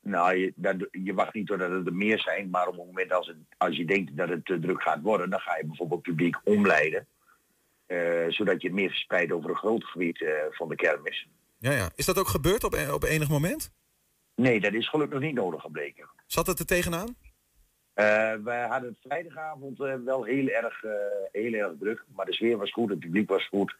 [0.00, 3.26] Nou, je, je wacht niet totdat het er meer zijn, maar op het moment als,
[3.26, 6.36] het, als je denkt dat het te druk gaat worden, dan ga je bijvoorbeeld publiek
[6.44, 7.06] omleiden.
[7.86, 11.28] Uh, zodat je het meer verspreidt over een groot gebied uh, van de kermis.
[11.58, 11.90] Ja, ja.
[11.94, 13.72] Is dat ook gebeurd op, op enig moment?
[14.34, 16.08] Nee, dat is gelukkig niet nodig gebleken.
[16.26, 17.16] Zat het er tegenaan?
[17.94, 18.04] Uh,
[18.44, 20.90] we hadden het vrijdagavond uh, wel heel erg, uh,
[21.32, 22.04] heel erg druk.
[22.14, 23.74] Maar de sfeer was goed, het publiek was goed.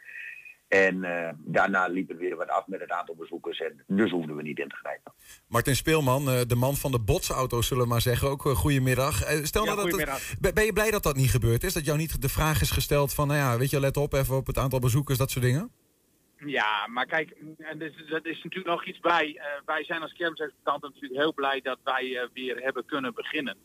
[0.69, 1.01] En
[1.39, 3.61] daarna liep het weer wat af met het aantal bezoekers.
[3.61, 5.13] En dus hoefden we niet in te grijpen.
[5.49, 8.29] Martin Speelman, de man van de botsauto's zullen we maar zeggen.
[8.29, 9.15] Ook goedemiddag.
[9.43, 10.01] stel ja, nou dat
[10.41, 11.73] het, ben je blij dat dat niet gebeurd is?
[11.73, 13.27] Dat jou niet de vraag is gesteld van...
[13.27, 15.73] nou ja, weet je, let op even op het aantal bezoekers, dat soort dingen?
[16.47, 17.79] Ja, maar kijk, en
[18.09, 19.29] dat is, natuurlijk nog iets bij.
[19.29, 23.57] Uh, wij zijn als kermisexploitanten natuurlijk heel blij dat wij uh, weer hebben kunnen beginnen.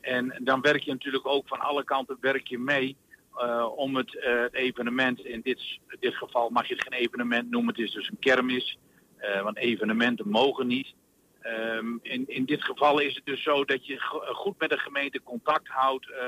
[0.00, 2.96] En dan werk je natuurlijk ook van alle kanten werk je mee
[3.36, 7.74] uh, om het, het, evenement, in dit, dit geval mag je het geen evenement noemen,
[7.74, 8.78] het is dus een kermis.
[9.42, 10.94] want evenementen mogen niet.
[11.48, 14.78] Ehm, in, in dit geval is het dus zo dat je go- goed met de
[14.78, 16.18] gemeente contact houdt, eh,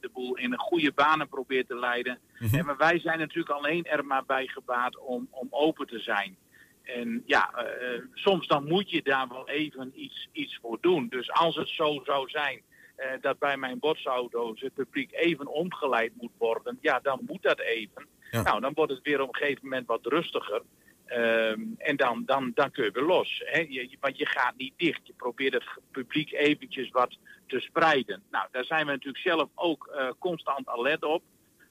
[0.00, 2.18] de boel in een goede banen probeert te leiden.
[2.38, 2.56] Mhm.
[2.56, 6.36] En maar wij zijn natuurlijk alleen er maar bij gebaat om, om open te zijn.
[6.82, 11.08] En ja, eh, eh, soms dan moet je daar wel even iets, iets voor doen.
[11.08, 12.62] Dus als het zo zou zijn
[12.96, 17.58] eh, dat bij mijn botsauto's het publiek even omgeleid moet worden, ja, dan moet dat
[17.58, 18.06] even.
[18.30, 20.62] Nou, dan wordt het weer op een gegeven moment wat rustiger.
[21.10, 23.42] Ehm, en dan, dan, dan kun je weer los.
[23.44, 23.88] Hè?
[24.00, 25.06] Want je gaat niet dicht.
[25.06, 28.22] Je probeert het publiek eventjes wat te spreiden.
[28.30, 31.22] Nou, daar zijn we natuurlijk zelf ook eh, constant alert op.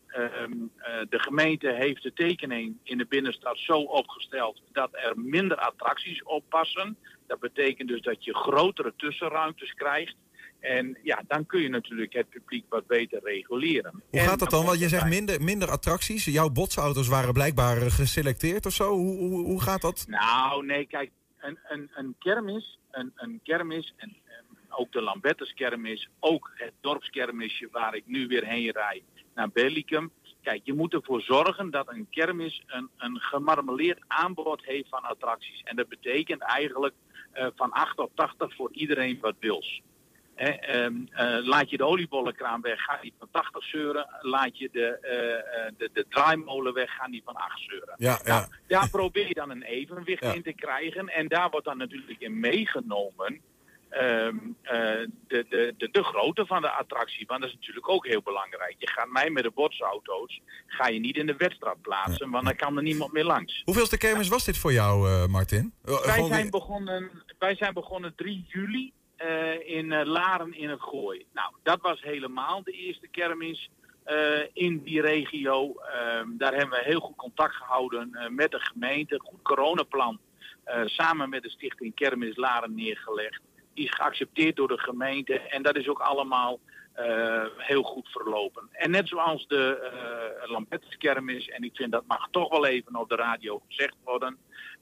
[0.08, 5.58] Ehm, eh, de gemeente heeft de tekening in de binnenstad zo opgesteld dat er minder
[5.58, 6.98] attracties op passen.
[7.28, 10.16] Dat betekent dus dat je grotere tussenruimtes krijgt.
[10.60, 13.92] En ja, dan kun je natuurlijk het publiek wat beter reguleren.
[14.10, 14.66] Hoe En gaat dat dan?
[14.66, 16.26] Want je zegt minder, minder attracties.
[16.26, 18.92] Jouw botsauto's waren blijkbaar eh, geselecteerd of zo.
[18.92, 20.06] Hoe, hoe, hoe gaat dat?
[20.08, 24.18] Nou, nee, kijk, een, een, een kermis, een, een kermis en,
[24.70, 29.04] ook de Lambertus kermis, ook het dorpskermisje waar ik nu weer heen rijd
[29.36, 30.12] naar Bellicum.
[30.42, 35.62] Kijk, je moet ervoor zorgen dat een kermis een, een gemarmeleerd aanbod heeft van attracties.
[35.64, 36.94] En dat betekent eigenlijk
[37.32, 39.82] eh, van 8 tot 80 voor iedereen wat wils.
[40.40, 44.08] Ehm, eh, laat je de oliebollenkraan weg, gaat die van 80 zeuren.
[44.22, 47.96] Laat je de, eh, eh, de, de draaimolen weg, gaan die van 8 zeuren.
[47.98, 48.48] Ja, ja.
[48.68, 50.34] Daar probeer je dan een evenwicht Ja.
[50.34, 51.08] in te krijgen.
[51.08, 53.42] En daar wordt dan natuurlijk in meegenomen
[53.90, 54.80] ehm, eh,
[55.28, 57.26] de, de, de, de grootte van de attractie.
[57.28, 58.76] Want dat is natuurlijk ook heel belangrijk.
[58.78, 62.56] Je gaat mij met de botsauto's, ga je niet in de wedstrijd plaatsen, want dan
[62.56, 63.62] kan er niemand meer langs.
[63.66, 65.74] Hoeveelste kermis was dit voor jou, Martin?
[65.82, 68.94] Wij zijn, begonnen, wij zijn begonnen 3 juli
[69.66, 71.26] in eh, Laren in het Gooi.
[71.34, 73.70] Nou, dat was helemaal de eerste kermis
[74.04, 75.74] eh, in die regio.
[75.74, 79.20] Ehm, daar hebben we heel goed contact gehouden eh, met de gemeente.
[79.20, 80.20] Goed coronaplan
[80.64, 83.42] eh, samen met de stichting Kermis Laren neergelegd.
[83.74, 86.60] Die is geaccepteerd door de gemeente en dat is ook allemaal
[86.94, 88.70] eh, heel goed verlopen.
[88.72, 89.92] En net zoals de
[90.48, 94.38] uh, en ik vind dat mag toch wel even op de radio gezegd worden,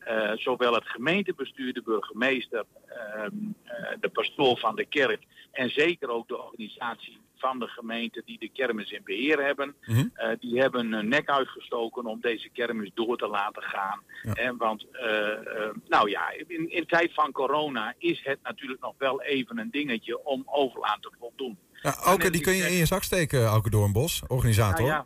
[0.08, 3.32] eh, zowel het gemeentebestuur, de burgemeester, ehm,
[3.64, 8.40] eh, de pastoor van de kerk en zeker ook de organisatie van de gemeente die
[8.40, 13.18] de kermis in beheer hebben, eh, die hebben hun nek uitgestoken om deze kermis door
[13.18, 14.02] te laten gaan.
[14.34, 18.94] En want, eh, eh, nou ja, in, in tijd van corona is het natuurlijk nog
[18.98, 21.58] wel even een dingetje om overal aan te voldoen.
[21.82, 24.88] Ja, Auke, die kun je in je zak steken, Auke Doornbos, organisator.
[24.88, 25.06] Nou ja,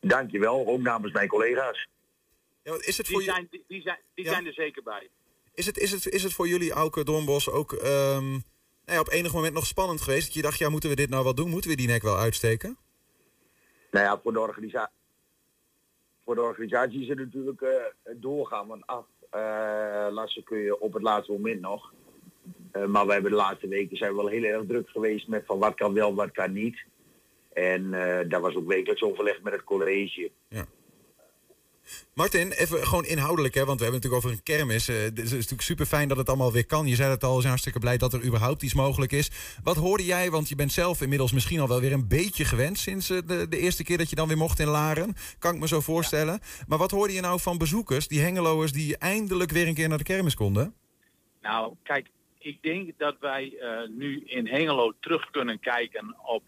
[0.00, 1.88] Dankjewel, ook namens mijn collega's.
[2.64, 4.30] Ja, is het die voor je- zijn, die, die zijn, die Ja.
[4.30, 5.08] zijn er zeker bij.
[5.54, 8.42] Is het, is het, is het voor jullie, Auke Doornbos, ook ehm, nou
[8.84, 10.24] ja, op enig moment nog spannend geweest?
[10.26, 11.50] Dat je dacht, ja, moeten we dit nou wel doen?
[11.50, 12.76] Moeten we die nek wel uitsteken?
[13.90, 14.90] Nou ja, voor de, organisa
[16.24, 17.72] voor de organisatie is het natuurlijk eh,
[18.16, 18.66] doorgaan.
[18.66, 21.92] Want af eh, lassen kun je op het laatste moment nog.
[22.72, 25.42] Eh, maar we hebben de laatste weken zijn we wel heel erg druk geweest met
[25.46, 26.84] van wat kan wel, wat kan niet.
[27.52, 30.30] En eh, daar was ook wekelijks overleg met het college.
[32.14, 34.88] Martin, even gewoon inhoudelijk, hè, want we hebben het natuurlijk over een kermis.
[34.88, 36.86] Eh, Het is natuurlijk super fijn dat het allemaal weer kan.
[36.86, 39.30] Je zei het al, we zijn hartstikke blij dat er überhaupt iets mogelijk is.
[39.62, 42.78] Wat hoorde jij, want je bent zelf inmiddels misschien al wel weer een beetje gewend...
[42.78, 45.14] sinds eh, de, de eerste keer dat je dan weer mocht in Laren.
[45.38, 46.40] Kan ik me zo voorstellen.
[46.66, 48.72] Maar wat hoorde je nou van bezoekers, die hengeloers...
[48.72, 50.74] die eindelijk weer een keer naar de kermis konden?
[51.42, 56.42] Nou, kijk, ik denk dat wij eh, nu in Hengelo terug kunnen kijken op,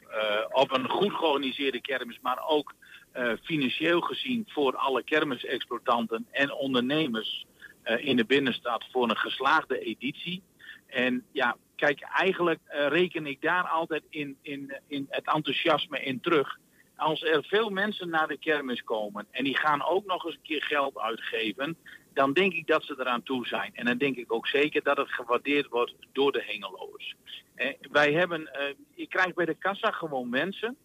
[0.50, 2.74] op een goed georganiseerde kermis, maar ook
[3.16, 7.46] eh, financieel gezien voor alle kermisexploitanten en ondernemers
[7.82, 10.42] eh, in de binnenstad voor een geslaagde editie.
[10.86, 16.20] En ja, kijk, eigenlijk eh, reken ik daar altijd in, in, in het enthousiasme in
[16.20, 16.58] terug.
[16.96, 20.42] Als er veel mensen naar de kermis komen en die gaan ook nog eens een
[20.42, 21.76] keer geld uitgeven,
[22.12, 23.70] dan denk ik dat ze eraan toe zijn.
[23.74, 27.14] En dan denk ik ook zeker dat het gewaardeerd wordt door de hengeloers.
[27.54, 30.76] Eh, wij hebben, eh, je krijgt bij de kassa gewoon mensen.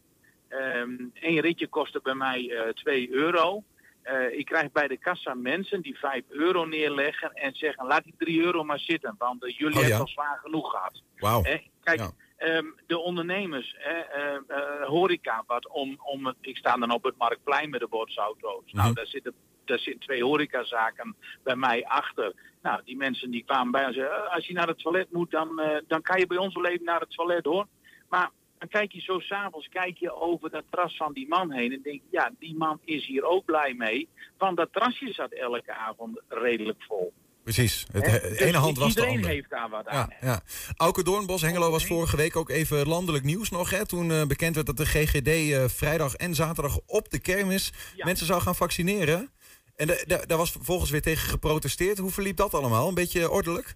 [1.14, 3.64] Eén ritje kostte bij mij eh 2 euro.
[4.02, 8.14] Eh, ik krijg bij de kassa mensen die 5 euro neerleggen en zeggen laat die
[8.18, 9.88] 3 euro maar zitten, want eh, jullie Oh, ja.
[9.88, 11.02] hebben al zwaar genoeg gehad.
[11.18, 11.44] Wauw.
[11.44, 12.12] Eh, kijk, Ja.
[12.38, 17.80] ehm, de ondernemers, eh, horeca, wat om, om ik sta dan op het Marktplein met
[17.80, 18.72] de botsauto's.
[18.72, 18.96] Nou, Mhm.
[18.96, 19.34] daar zitten,
[19.66, 22.34] daar zitten twee horecazaken bij mij achter.
[22.62, 25.32] Nou, die mensen die kwamen bij en zeiden, "Eh, als je naar het toilet moet,
[25.32, 27.68] dan, dan kan je bij ons wel even naar het toilet hoor.
[28.10, 28.30] Maar
[28.62, 31.82] dan kijk je zo s'avonds, kijk je over dat terras van die man heen en
[31.84, 34.08] denk je, ja, die man is hier ook blij mee.
[34.38, 37.14] Want dat terrasje zat elke avond redelijk vol.
[37.44, 37.86] Precies.
[37.92, 40.10] Het, Dus ene hand was de iedereen heeft daar wat aan.
[40.22, 40.42] Ja, ja.
[40.76, 43.70] Auke Doornbos, Hengelo was vorige week ook even landelijk nieuws nog.
[43.70, 47.72] Hè, toen eh, bekend werd dat de GGD eh, vrijdag en zaterdag op de kermis
[47.98, 49.32] mensen zou gaan vaccineren.
[49.76, 51.98] En da- da- daar was vervolgens weer tegen geprotesteerd.
[51.98, 52.88] Hoe verliep dat allemaal?
[52.88, 53.76] Een beetje ordelijk?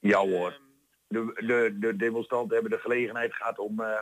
[0.00, 0.60] Ja hoor.
[1.12, 4.00] De, de, de demonstranten hebben de gelegenheid gehad om eh,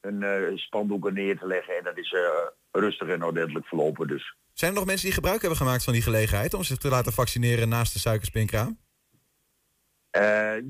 [0.00, 1.76] een eh spandoeken neer te leggen.
[1.76, 4.08] En dat is eh, rustig en ordentelijk verlopen.
[4.08, 6.54] Dus Zijn er nog mensen die gebruik hebben gemaakt van die gelegenheid...
[6.54, 8.78] om zich te laten vaccineren naast de suikerspinkraam?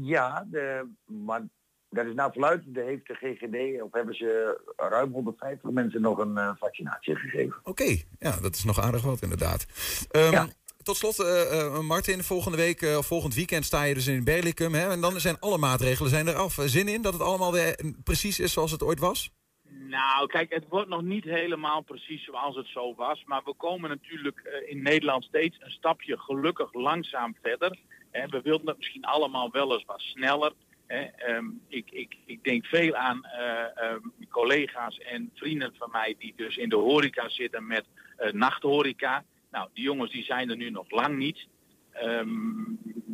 [0.00, 1.42] Ja, de, maar
[1.88, 2.76] dat is nou fluitend.
[2.76, 7.60] Heeft de GGD, of hebben ze ruim 150 mensen nog een vaccinatie gegeven.
[7.62, 9.66] Oké, ja, dat is nog aardig wat inderdaad.
[10.10, 10.46] Ehm,
[10.90, 14.24] Tot slot, eh, eh, Martin, volgende week, eh, of volgend weekend sta je dus in
[14.24, 14.74] Berlicum.
[14.74, 16.56] Hè, en dan zijn alle maatregelen zijn eraf.
[16.64, 19.30] Zin in dat het allemaal weer precies is zoals het ooit was?
[19.68, 23.22] Nou, kijk, het wordt nog niet helemaal precies zoals het zo was.
[23.26, 27.78] Maar we komen natuurlijk in Nederland steeds een stapje gelukkig langzaam verder.
[28.10, 30.52] We wilden het misschien allemaal wel eens wat sneller.
[30.86, 34.00] Ehm, ik, ik, ik denk veel aan eh, ehm,
[34.30, 37.84] collega's en vrienden van mij die dus in de horeca zitten met
[38.32, 39.24] nachthoreca.
[39.50, 41.46] Nou, die jongens die zijn er nu nog lang niet.
[41.92, 42.28] Ehm,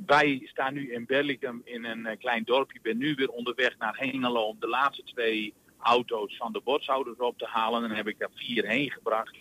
[0.07, 2.77] wij staan nu in Berlicum in een eh, klein dorpje.
[2.77, 7.19] Ik ben nu weer onderweg naar Hengelo om de laatste twee auto's van de botshouders
[7.19, 7.81] op te halen.
[7.81, 9.37] Dan heb ik er vier heen gebracht.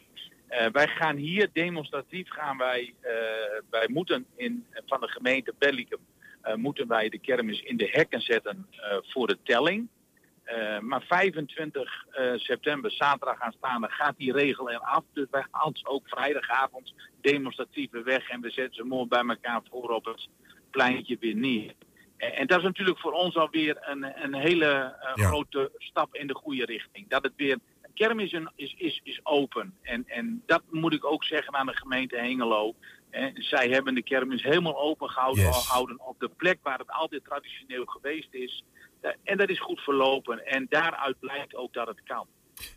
[0.47, 3.13] Eh, wij gaan hier demonstratief gaan wij, eh,
[3.69, 5.99] wij moeten in, van de gemeente Berlicum
[6.41, 8.67] eh, moeten wij de kermis in de hekken zetten
[9.01, 9.87] voor de telling.
[10.45, 15.03] Eh, maar 25 eh, september, zaterdag aanstaande, gaat die regel eraf.
[15.13, 19.23] Dus wij halen ze ook vrijdagavond demonstratief weer weg en we zetten ze mooi bij
[19.27, 20.27] elkaar voor op het
[20.71, 21.73] pleintje weer neer.
[22.17, 25.27] En, en dat is natuurlijk voor ons alweer een, een hele eh, Ja.
[25.27, 27.09] grote stap in de goede richting.
[27.09, 27.57] Dat het weer,
[27.93, 29.73] kermis is, een- is, is, is open.
[29.81, 32.75] En, en dat moet ik ook zeggen aan de gemeente Hengelo.
[33.09, 35.71] Eh, zij hebben de kermis helemaal open gehouden Yes.
[35.97, 38.63] op de plek waar het altijd traditioneel geweest is.
[39.05, 40.45] Eh, En dat is goed verlopen.
[40.45, 42.27] En daaruit blijkt ook dat het kan.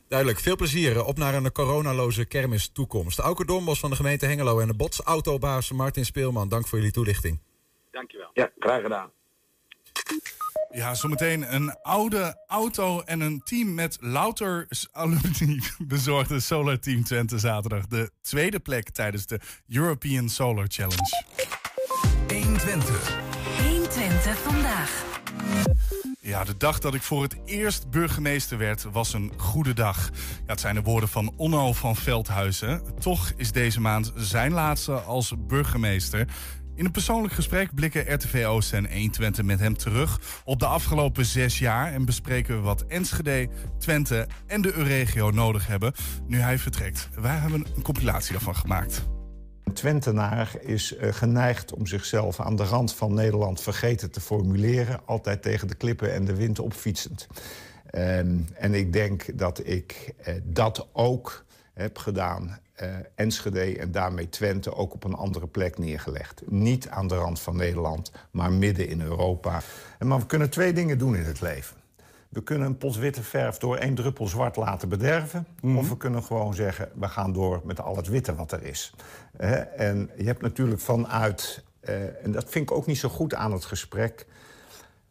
[0.08, 1.04] Duidelijk, veel plezier.
[1.04, 3.18] Op naar een coronaloze kermis toekomst.
[3.18, 6.48] Auke Dombos van de gemeente Hengelo en de botsautobaas Martin Speelman.
[6.48, 7.40] Dank voor jullie toelichting.
[7.90, 8.30] Dankjewel.
[8.34, 9.10] Ja, graag gedaan.
[10.70, 17.38] Ja, zometeen een oude auto en een team met louter alumni bezorgde Solar Team Twente
[17.38, 17.86] zaterdag.
[17.86, 21.24] De tweede plek tijdens de European Solar Challenge.
[22.28, 23.16] 120.
[23.68, 25.06] 120 vandaag.
[26.28, 30.10] Ja, de dag dat ik voor het eerst burgemeester werd was een goede dag.
[30.12, 32.82] Ja, het zijn de woorden van Onno van Veldhuizen.
[32.98, 36.28] Toch is deze maand zijn laatste als burgemeester.
[36.74, 41.24] In een persoonlijk gesprek blikken RTV Oost en 120 met hem terug op de afgelopen
[41.24, 45.92] zes jaar en bespreken we wat Enschede, Twente en de Euregio nodig hebben
[46.26, 47.08] nu hij vertrekt.
[47.14, 49.08] Wij hebben een compilatie daarvan gemaakt.
[49.78, 55.00] Twentenaar is geneigd om zichzelf aan de rand van Nederland vergeten te formuleren.
[55.04, 57.26] Altijd tegen de klippen en de wind opfietsend.
[58.54, 60.14] En ik denk dat ik
[60.44, 62.58] dat ook heb gedaan.
[63.14, 66.42] Enschede en daarmee Twente ook op een andere plek neergelegd.
[66.46, 69.60] Niet aan de rand van Nederland, maar midden in Europa.
[69.98, 71.76] En maar we kunnen twee dingen doen in het leven.
[72.28, 75.46] We kunnen een pot witte verf door één druppel zwart laten bederven.
[75.76, 78.94] Of we kunnen gewoon zeggen, we gaan door met al het witte wat er is.
[79.76, 83.52] En je hebt natuurlijk vanuit, eh, en dat vind ik ook niet zo goed aan
[83.52, 84.26] het gesprek...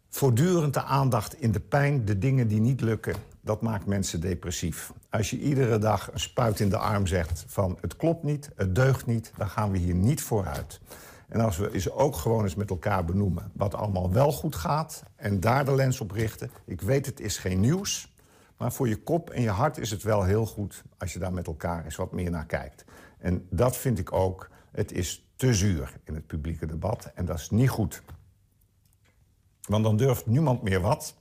[0.10, 3.16] voortdurend de aandacht in de pijn, de dingen die niet lukken...
[3.42, 4.92] dat maakt mensen depressief.
[5.10, 7.78] Als je iedere dag een spuit in de arm zegt van...
[7.82, 10.80] het klopt niet, het deugt niet, dan gaan we hier niet vooruit.
[11.28, 15.04] En als we eens ook gewoon eens met elkaar benoemen wat allemaal wel goed gaat
[15.16, 16.52] en daar de lens op richten.
[16.66, 18.14] Ik weet, het is geen nieuws,
[18.58, 21.34] maar voor je kop en je hart is het wel heel goed als je daar
[21.34, 22.86] met elkaar eens wat meer naar kijkt.
[23.18, 27.38] En dat vind ik ook, het is te zuur in het publieke debat en dat
[27.38, 28.04] is niet goed.
[29.62, 31.16] Want dan durft niemand meer wat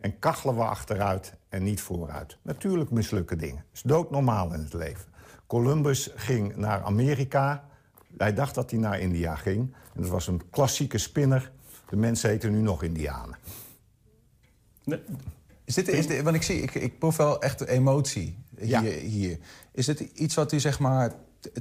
[0.00, 2.38] en kachelen we achteruit en niet vooruit.
[2.42, 3.56] Natuurlijk mislukken dingen.
[3.56, 5.04] Dat is doodnormaal in het leven.
[5.46, 7.64] Columbus ging naar Amerika.
[8.16, 9.74] Hij dacht dat hij naar India ging.
[9.94, 11.52] En dat was een klassieke spinner.
[11.88, 13.36] De mensen heten nu nog Indianen.
[15.64, 18.68] Is dit, is dit, want ik zie, ik, ik proef wel echt de emotie hier,
[18.68, 18.82] Ja.
[18.82, 19.38] hier.
[19.72, 21.12] Is dit iets wat u zeg maar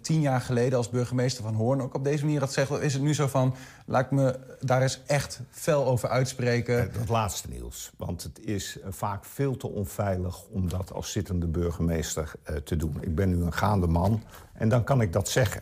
[0.02, 2.72] tien jaar geleden als burgemeester van Hoorn ook op deze manier had gezegd?
[2.72, 6.92] Of is het nu zo van, laat ik me daar eens echt fel over uitspreken?
[7.00, 7.92] Dat laatste, Niels.
[7.98, 12.76] Want het is eh, vaak veel te onveilig om dat als zittende burgemeester eh, te
[12.76, 12.98] doen.
[13.02, 14.24] Ik ben nu een gaande man
[14.54, 15.62] en dan kan ik dat zeggen.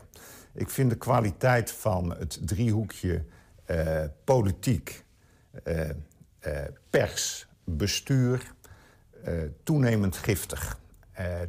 [0.54, 3.24] Ik vind de kwaliteit van het driehoekje
[3.66, 5.04] eh, politiek,
[5.64, 5.96] eh, eh,
[6.90, 8.52] pers, bestuur
[9.64, 10.80] toenemend giftig.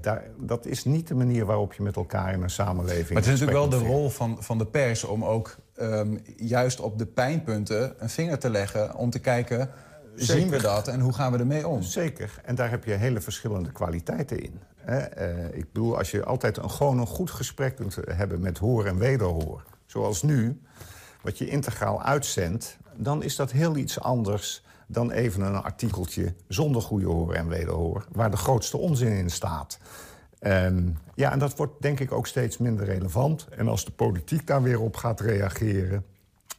[0.00, 3.08] Daar, dat is niet de manier waarop je met elkaar in een samenleving.
[3.08, 6.80] Maar het is natuurlijk wel de rol van, van de pers om ook ehm, juist
[6.80, 8.94] op de pijnpunten een vinger te leggen.
[8.94, 9.70] Om te kijken,
[10.14, 11.82] zien we dat en hoe gaan we ermee om?
[11.82, 14.60] Zeker, en daar heb je hele verschillende kwaliteiten in.
[14.84, 18.86] Eh, ik bedoel, als je altijd een, gewoon een goed gesprek kunt hebben met hoor
[18.86, 19.64] en wederhoor...
[19.86, 20.60] zoals nu,
[21.22, 22.76] wat je integraal uitzendt...
[22.96, 28.06] dan is dat heel iets anders dan even een artikeltje zonder goede hoor en wederhoor,
[28.12, 29.78] waar de grootste onzin in staat.
[30.38, 33.48] Ehm, ja, en dat wordt denk ik ook steeds minder relevant.
[33.48, 36.04] En als de politiek daar weer op gaat reageren,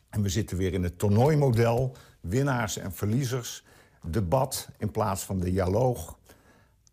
[0.09, 3.63] en we zitten weer in het toernooimodel, winnaars en verliezers,
[4.07, 6.17] debat in plaats van dialoog.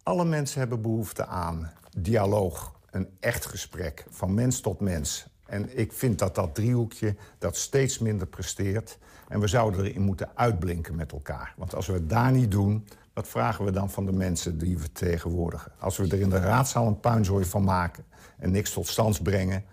[0.02, 5.26] Alle mensen hebben behoefte aan dialoog, een echt gesprek van mens tot mens.
[5.46, 8.98] En ik vind dat dat driehoekje dat steeds minder presteert.
[9.28, 11.54] En we zouden erin moeten uitblinken met elkaar.
[11.56, 14.74] Want als we het daar niet doen, wat vragen we dan van de mensen die
[14.74, 15.72] we vertegenwoordigen?
[15.78, 18.04] Als we er in de raadzaal een puinzooi van maken
[18.38, 19.64] en niks tot stand brengen...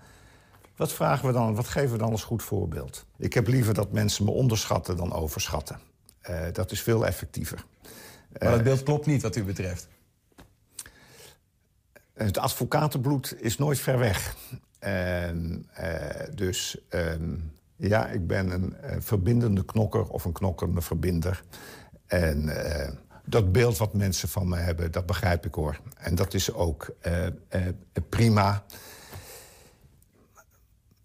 [0.76, 3.06] wat vragen we dan, wat geven we dan als goed voorbeeld?
[3.18, 5.80] Ik heb liever dat mensen me onderschatten dan overschatten.
[6.30, 7.66] Uh, dat is veel effectiever.
[8.40, 9.88] Maar dat beeld klopt niet wat u betreft.
[12.20, 14.36] Het advocatenbloed is nooit ver weg.
[14.80, 15.86] En, uh,
[16.36, 17.12] dus uh,
[17.76, 21.44] ja, ik ben een verbindende knokker of een knokkerende verbinder.
[22.08, 22.50] En
[23.26, 25.80] dat beeld wat mensen van me hebben, dat begrijp ik hoor.
[25.98, 26.96] En dat is ook
[28.10, 28.64] prima.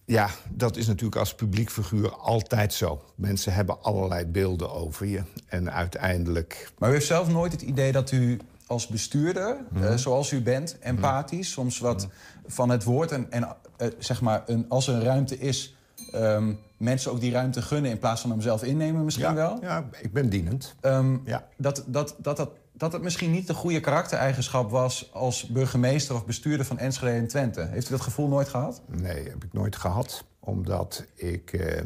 [0.04, 3.04] Ja, dat is natuurlijk als publiek figuur altijd zo.
[3.14, 5.22] Mensen hebben allerlei beelden over je.
[5.46, 6.72] En uiteindelijk...
[6.78, 10.78] Maar u heeft zelf nooit het idee dat u als bestuurder, mm zoals u bent,
[10.78, 12.08] empathisch, soms wat
[12.46, 15.76] van het woord en, en uh, zeg maar, een, als er een ruimte is,
[16.14, 19.58] um, mensen ook die ruimte gunnen in plaats van hem zelf innemen, misschien ja, wel?
[19.60, 20.74] Ja, ik ben dienend.
[20.80, 21.48] Um, ja.
[21.56, 26.26] dat, dat, dat, dat, dat het misschien niet de goede karaktereigenschap was als burgemeester of
[26.26, 27.60] bestuurder van Enschede en Twente.
[27.60, 28.82] Heeft u dat gevoel nooit gehad?
[28.86, 30.24] Nee, heb ik nooit gehad.
[30.40, 31.80] Omdat ik uh,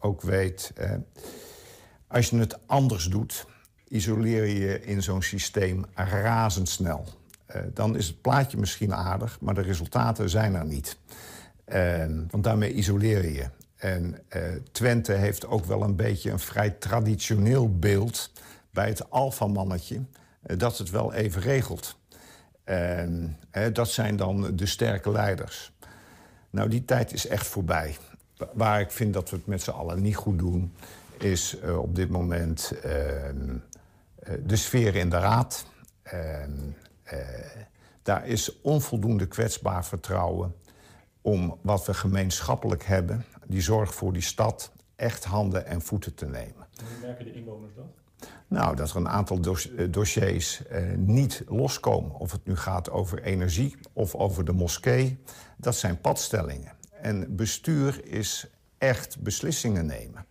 [0.00, 0.72] ook weet,
[2.08, 3.46] als je het anders doet,
[3.88, 7.06] isoleer je in zo'n systeem razendsnel.
[7.56, 10.98] Uh, dan is het plaatje misschien aardig, maar de resultaten zijn er niet.
[11.68, 13.48] Uh, want daarmee isoleer je.
[13.76, 18.32] En uh, Twente heeft ook wel een beetje een vrij traditioneel beeld
[18.70, 20.00] bij het alfamannetje...
[20.40, 21.96] dat het wel even regelt.
[23.72, 25.72] dat zijn dan de sterke leiders.
[26.50, 27.96] Nou, die tijd is echt voorbij.
[28.52, 30.72] Waar ik vind dat we het met z'n allen niet goed doen...
[31.18, 33.56] is op dit moment ehm,
[34.46, 35.66] de sfeer in de raad.
[36.12, 36.12] Uh,
[38.02, 40.54] daar is onvoldoende kwetsbaar vertrouwen
[41.20, 46.26] om wat we gemeenschappelijk hebben, die zorg voor die stad, echt handen en voeten te
[46.26, 46.66] nemen.
[46.76, 47.84] Hoe merken de inwoners dat?
[48.48, 49.40] Nou, dat er een aantal
[49.90, 52.14] dossiers eh, niet loskomen.
[52.14, 55.18] Of het nu gaat over energie of over de moskee.
[55.56, 56.72] Dat zijn padstellingen.
[57.02, 58.46] En bestuur is
[58.78, 60.26] echt beslissingen nemen.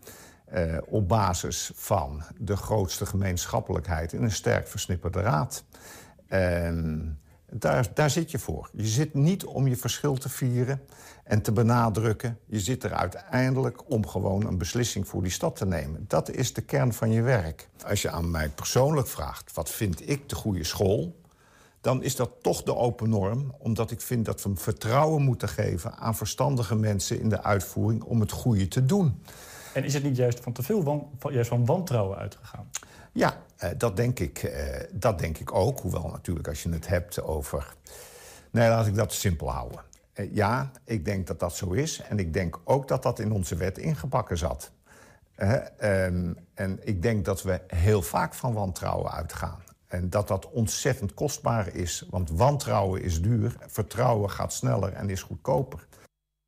[0.54, 5.64] Uh, op basis van de grootste gemeenschappelijkheid in een sterk versnipperde raad.
[7.52, 8.70] Daar, daar zit je voor.
[8.74, 10.82] Je zit niet om je verschil te vieren
[11.24, 12.40] en te benadrukken.
[12.46, 16.06] Je zit er uiteindelijk om gewoon een beslissing voor die stad te nemen.
[16.08, 17.70] Dat is de kern van je werk.
[17.86, 21.16] Als je aan mij persoonlijk vraagt, wat vind ik de goede school...
[21.82, 23.56] dan is dat toch de open norm.
[23.58, 27.20] Omdat ik vind dat we vertrouwen moeten geven aan verstandige mensen...
[27.20, 29.22] in de uitvoering om het goede te doen.
[29.78, 32.70] En is het niet juist van te veel van, juist van wantrouwen uitgegaan?
[33.12, 34.52] Ja, uh, dat, denk ik, uh,
[34.92, 35.80] dat denk ik ook.
[35.80, 37.74] Hoewel natuurlijk als je het hebt over...
[38.52, 39.80] Nee, laat ik dat simpel houden.
[40.14, 42.02] Uh, ja, ik denk dat dat zo is.
[42.02, 44.72] En ik denk ook dat dat in onze wet ingebakken zat.
[45.82, 49.64] Um, en ik denk dat we heel vaak van wantrouwen uitgaan.
[49.88, 52.06] En dat dat ontzettend kostbaar is.
[52.10, 55.88] Want wantrouwen is duur, vertrouwen gaat sneller en is goedkoper.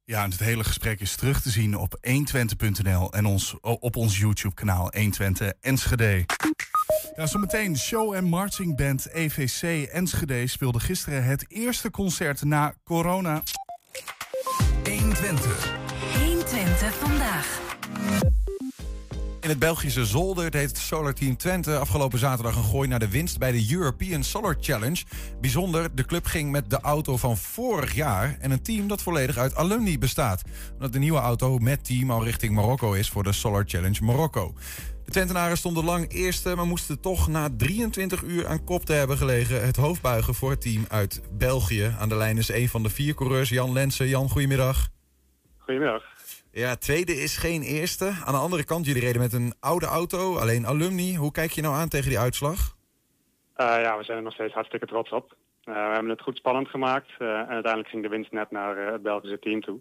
[0.09, 4.17] Ja, en het hele gesprek is terug te zien op 120.nl en ons, op ons
[4.17, 6.25] YouTube-kanaal 120 Enschede.
[7.15, 13.43] Ja, zometeen show- en marchingband EVC Enschede speelde gisteren het eerste concert na corona.
[14.83, 15.73] 120.
[16.17, 17.59] 120 vandaag.
[19.41, 23.37] In het Belgische Zolder deed Solar Team Twente afgelopen zaterdag een gooi naar de winst
[23.39, 25.03] bij de European Solar Challenge.
[25.41, 29.37] Bijzonder, de club ging met de auto van vorig jaar en een team dat volledig
[29.37, 30.43] uit alumni bestaat.
[30.73, 34.53] Omdat de nieuwe auto met team al richting Marokko is voor de Solar Challenge Marokko.
[35.05, 39.17] De Twentenaren stonden lang eerste, maar moesten toch na 23 uur aan kop te hebben
[39.17, 41.95] gelegen het hoofdbuigen voor het team uit België.
[41.99, 44.07] Aan de lijn is een van de vier coureurs, Jan Lensen.
[44.07, 44.87] Jan, goedemiddag.
[45.57, 46.03] Goedemiddag.
[46.51, 48.05] Ja, tweede is geen eerste.
[48.25, 51.15] Aan de andere kant, jullie reden met een oude auto, alleen alumni.
[51.15, 52.57] Hoe kijk je nou aan tegen die uitslag?
[53.57, 55.35] Uh, ja, we zijn er nog steeds hartstikke trots op.
[55.65, 57.09] Uh, we hebben het goed spannend gemaakt.
[57.19, 59.79] Uh, en uiteindelijk ging de winst net naar het Belgische team toe.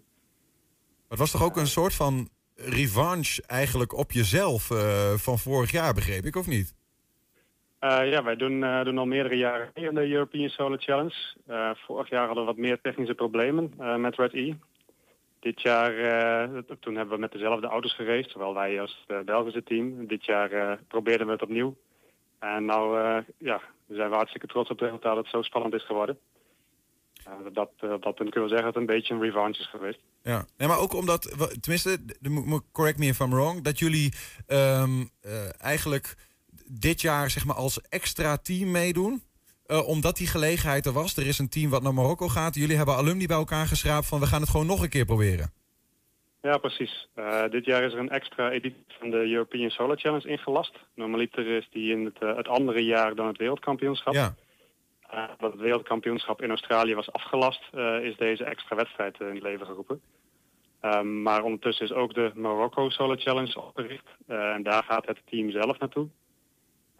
[1.09, 4.63] Het was toch ook een soort van revanche eigenlijk op jezelf
[5.15, 6.77] van vorig jaar, begreep ik, of niet?
[7.79, 11.13] ja, wij doen, doen al meerdere jaren mee in de European Solar Challenge.
[11.85, 14.53] vorig jaar hadden we wat meer technische problemen met Red E.
[15.39, 19.63] Dit jaar, eh, toen hebben we met dezelfde auto's geraced, zowel wij als het Belgische
[19.63, 20.07] team.
[20.07, 21.75] Dit jaar eh, probeerden we het opnieuw.
[22.39, 22.97] En nou
[23.37, 26.19] ja, zijn we hartstikke trots op het resultaat dat het zo spannend is geworden.
[27.53, 29.99] dat, dat punt kunnen we zeggen dat het een beetje een revanche is geweest.
[30.23, 31.99] Ja, nee, maar ook omdat, tenminste,
[32.71, 34.13] correct me if I'm wrong, dat jullie
[34.47, 35.09] um,
[35.57, 36.15] eigenlijk
[36.71, 39.23] dit jaar zeg maar als extra team meedoen.
[39.71, 41.17] Uh, omdat die gelegenheid er was.
[41.17, 42.55] Er is een team wat naar Marokko gaat.
[42.55, 45.51] Jullie hebben alumni bij elkaar geschraapt van we gaan het gewoon nog een keer proberen.
[46.41, 47.07] Ja, precies.
[47.15, 50.79] Uh, dit jaar is er een extra editie van de European Solar Challenge ingelast.
[50.95, 54.13] Normaliter is die in het, uh, het andere jaar dan het wereldkampioenschap.
[54.13, 54.35] Ja.
[55.37, 57.63] dat het wereldkampioenschap in Australië was afgelast,
[58.01, 60.01] is deze extra wedstrijd in het leven geroepen.
[60.81, 64.07] Um, maar ondertussen is ook de Marokko Solar Challenge opgericht.
[64.27, 66.07] en daar gaat het team zelf naartoe.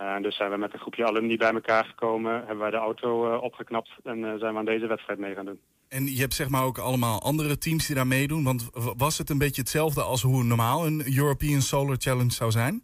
[0.02, 3.34] Uh, dus zijn we met een groepje alumni bij elkaar gekomen, hebben wij de auto
[3.34, 5.60] uh, opgeknapt en uh, zijn we aan deze wedstrijd mee gaan doen.
[5.88, 8.44] En je hebt zeg maar ook allemaal andere teams die daar meedoen.
[8.44, 12.84] Want was het een beetje hetzelfde als hoe normaal een European Solar Challenge zou zijn?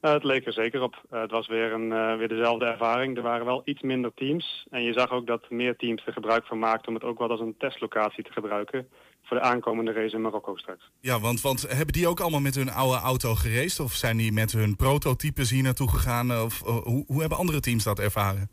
[0.00, 1.02] het leek er zeker op.
[1.10, 3.16] het was weer, een, weer dezelfde ervaring.
[3.16, 4.66] Er waren wel iets minder teams.
[4.70, 7.30] En je zag ook dat meer teams er gebruik van maakten om het ook wel
[7.30, 8.88] als een testlocatie te gebruiken
[9.28, 10.90] voor de aankomende race in Marokko straks.
[11.00, 13.80] Ja, want, want hebben die ook allemaal met hun oude auto geraced?
[13.80, 16.32] Of zijn die met hun prototypes hier naartoe gegaan?
[16.32, 18.50] Of uh, hoe, hoe hebben andere teams dat ervaren?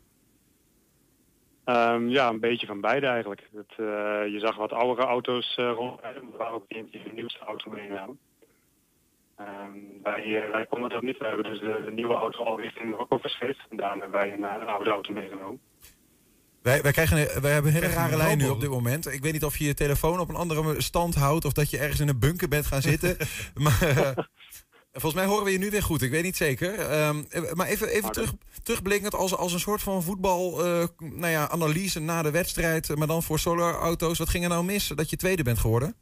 [1.66, 3.50] Um, ja, een beetje van beide eigenlijk.
[3.54, 3.88] Het, uh,
[4.34, 8.20] je zag wat oudere auto's uh, rondrijden, maar waren ook die de nieuwste auto meenamen.
[9.40, 11.18] Um, wij, wij konden dat niet.
[11.18, 13.60] We hebben dus de, de nieuwe auto al richting Marokko verscheept.
[13.70, 15.60] En daarna hebben wij een, een oude auto meegenomen.
[16.66, 19.14] Wij, wij, krijgen, wij hebben een hele rare lijn nu op dit moment.
[19.14, 21.46] Ik weet niet of je je telefoon op een andere stand houdt...
[21.46, 23.18] of dat je ergens in een bunker bent gaan zitten.
[23.64, 24.10] maar uh,
[24.92, 26.02] volgens mij horen we je nu weer goed.
[26.02, 27.04] Ik weet niet zeker.
[27.08, 30.66] Um, maar even, even terug, terugblikkend als, als een soort van voetbal...
[30.66, 32.96] Uh, nou ja, analyse na de wedstrijd...
[32.96, 34.18] maar dan voor solarauto's.
[34.18, 35.90] Wat ging er nou mis dat je tweede bent geworden?
[35.90, 35.96] Op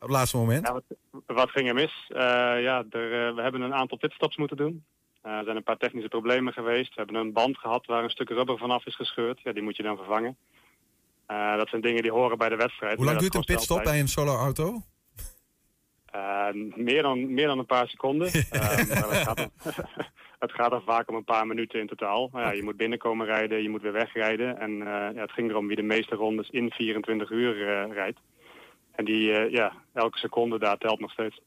[0.00, 0.66] het laatste moment.
[0.66, 0.84] Ja, wat,
[1.26, 2.06] wat, ging er mis?
[2.08, 2.18] Uh,
[2.62, 4.84] ja, er, we hebben een aantal pitstops moeten doen.
[5.26, 6.94] Uh, er zijn een paar technische problemen geweest.
[6.94, 9.40] We hebben een band gehad waar een stuk rubber vanaf is gescheurd.
[9.42, 10.36] Ja, die moet je dan vervangen.
[11.28, 12.96] Uh, dat zijn dingen die horen bij de wedstrijd.
[12.96, 14.82] Hoe lang duurt een pitstop bij een solo auto?
[16.14, 18.26] Uh, meer, dan, meer dan een paar seconden.
[18.32, 19.50] het, gaat dan,
[20.44, 22.28] het gaat dan vaak om een paar minuten in totaal.
[22.32, 24.58] Maar ja, je moet binnenkomen rijden, je moet weer wegrijden.
[24.58, 27.54] En ja, het ging erom wie de meeste rondes in 24 uur
[27.92, 28.18] rijdt.
[28.92, 31.40] En die, ja, elke seconde daar telt nog steeds.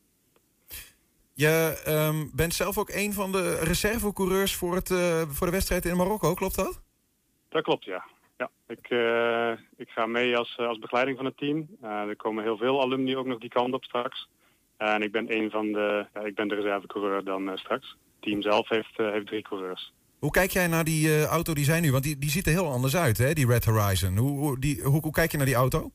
[1.39, 5.85] Je um, bent zelf ook een van de reservecoureurs voor, het, uh, voor de wedstrijd
[5.85, 6.81] in Marokko, klopt dat?
[7.49, 8.05] Dat klopt, ja.
[8.37, 11.67] ja ik, uh, ik ga mee als, als begeleiding van het team.
[11.83, 14.29] Uh, er komen heel veel alumni ook nog die kant op straks.
[14.77, 17.89] en ik ben een van de, ik ben de reservecoureur dan straks.
[17.89, 19.93] Het team zelf heeft, heeft drie coureurs.
[20.19, 21.91] Hoe kijk jij naar die auto die zijn nu?
[21.91, 24.17] Want die, die ziet er heel anders uit, hè, die Red Horizon.
[24.17, 25.91] Hoe, hoe, die, hoe, hoe kijk je naar die auto?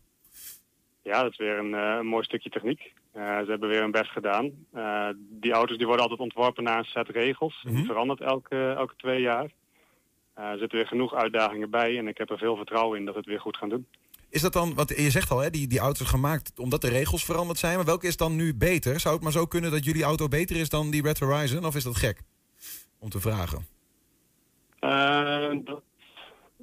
[1.05, 2.93] Ja, dat is weer een, een mooi stukje techniek.
[3.17, 4.51] Uh, ze hebben weer hun best gedaan.
[4.75, 7.63] Uh, die auto's die worden altijd ontworpen naar een set regels.
[7.63, 7.77] Mm -hmm.
[7.77, 9.45] Die verandert elke, elke twee jaar.
[10.39, 13.15] Uh, er zitten weer genoeg uitdagingen bij en ik heb er veel vertrouwen in dat
[13.15, 13.87] het weer goed gaan doen.
[14.31, 17.25] Is dat dan, want je zegt al, hè, die, die auto's gemaakt omdat de regels
[17.25, 17.77] veranderd zijn.
[17.77, 19.01] Maar welke is dan nu beter?
[19.01, 21.65] Zou het maar zo kunnen dat jullie auto beter is dan die Red Horizon?
[21.65, 22.21] Of is dat gek
[22.99, 23.67] om te vragen?
[25.65, 25.83] dat,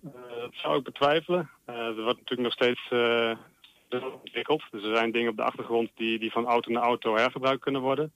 [0.02, 1.50] dat, zou ik betwijfelen.
[1.66, 2.82] er wordt natuurlijk nog steeds
[4.00, 4.64] ontwikkeld.
[4.72, 7.82] Dus er zijn dingen op de achtergrond die, die van auto naar auto hergebruikt kunnen
[7.82, 8.14] worden.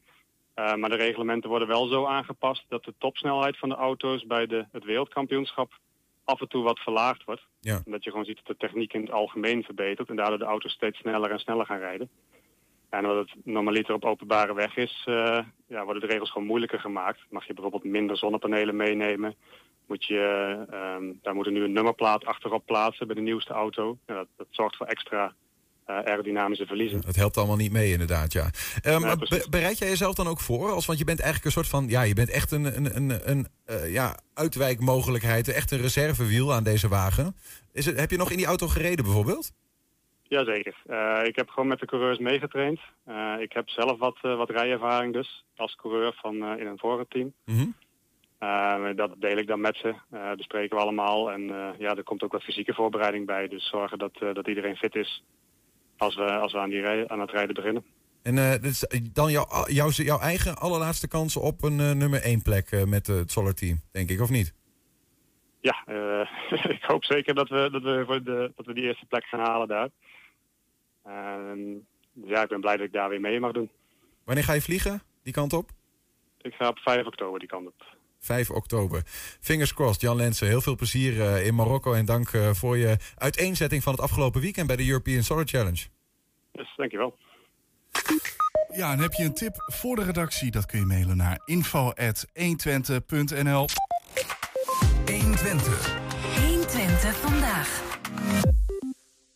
[0.55, 4.45] Uh, maar de reglementen worden wel zo aangepast dat de topsnelheid van de auto's bij
[4.45, 5.79] de, het wereldkampioenschap
[6.23, 7.47] af en toe wat verlaagd wordt.
[7.59, 7.81] Ja.
[7.85, 10.71] Omdat je gewoon ziet dat de techniek in het algemeen verbetert en daardoor de auto's
[10.71, 12.09] steeds sneller en sneller gaan rijden.
[12.89, 16.79] En omdat het normaliter op openbare weg is, uh, ja, worden de regels gewoon moeilijker
[16.79, 17.19] gemaakt.
[17.29, 19.35] Mag je bijvoorbeeld minder zonnepanelen meenemen?
[19.87, 23.97] Moet je, uh, daar moet er nu een nummerplaat achterop plaatsen bij de nieuwste auto.
[24.05, 25.33] Ja, dat, dat zorgt voor extra
[25.85, 27.01] aerodynamische verliezen.
[27.05, 28.49] Het helpt allemaal niet mee inderdaad, ja.
[28.81, 30.71] Ja be bereid jij jezelf dan ook voor?
[30.71, 33.29] Als, want je bent eigenlijk een soort van, ja, je bent echt een, een, een,
[33.29, 37.35] een uh, ja, uitwijkmogelijkheid, echt een reservewiel aan deze wagen.
[37.73, 39.51] Is het, heb je nog in die auto gereden bijvoorbeeld?
[40.23, 40.75] Jazeker.
[40.87, 42.79] Uh, ik heb gewoon met de coureurs meegetraind.
[43.39, 47.33] ik heb zelf wat, wat rijervaring dus, als coureur van in een vorige team.
[47.45, 47.55] Mm
[48.39, 48.95] -hmm.
[48.95, 49.95] dat deel ik dan met ze,
[50.35, 51.31] bespreken we allemaal.
[51.31, 51.41] En
[51.77, 53.47] ja, er komt ook wat fysieke voorbereiding bij.
[53.47, 55.23] Dus zorgen dat, dat iedereen fit is
[55.97, 57.83] als we, als we aan, die rij, aan het rijden beginnen.
[58.23, 62.21] En uh, dit is dan jouw, jouw, jouw eigen allerlaatste kansen op een uh, nummer
[62.21, 64.53] 1 plek uh, met het Solar Team, denk ik, of niet?
[65.61, 65.87] Ja,
[66.77, 69.39] ik hoop zeker dat we, dat, we voor de, dat we die eerste plek gaan
[69.39, 69.89] halen daar.
[72.13, 73.69] ja, ik ben blij dat ik daar weer mee mag doen.
[74.23, 75.69] Wanneer ga je vliegen, die kant op?
[76.41, 77.94] Ik ga op 5 oktober die kant op.
[78.25, 79.01] 5 oktober.
[79.39, 80.47] Fingers crossed, Jan Lensen.
[80.47, 84.41] Heel veel plezier uh, in Marokko en dank uh, voor je uiteenzetting van het afgelopen
[84.41, 85.83] weekend bij de European Solar Challenge.
[86.51, 87.17] Dus dankjewel.
[88.75, 90.51] Ja, en heb je een tip voor de redactie?
[90.51, 93.67] Dat kun je mailen naar info.120.nl
[95.05, 95.97] 120.
[96.35, 97.83] 120 vandaag.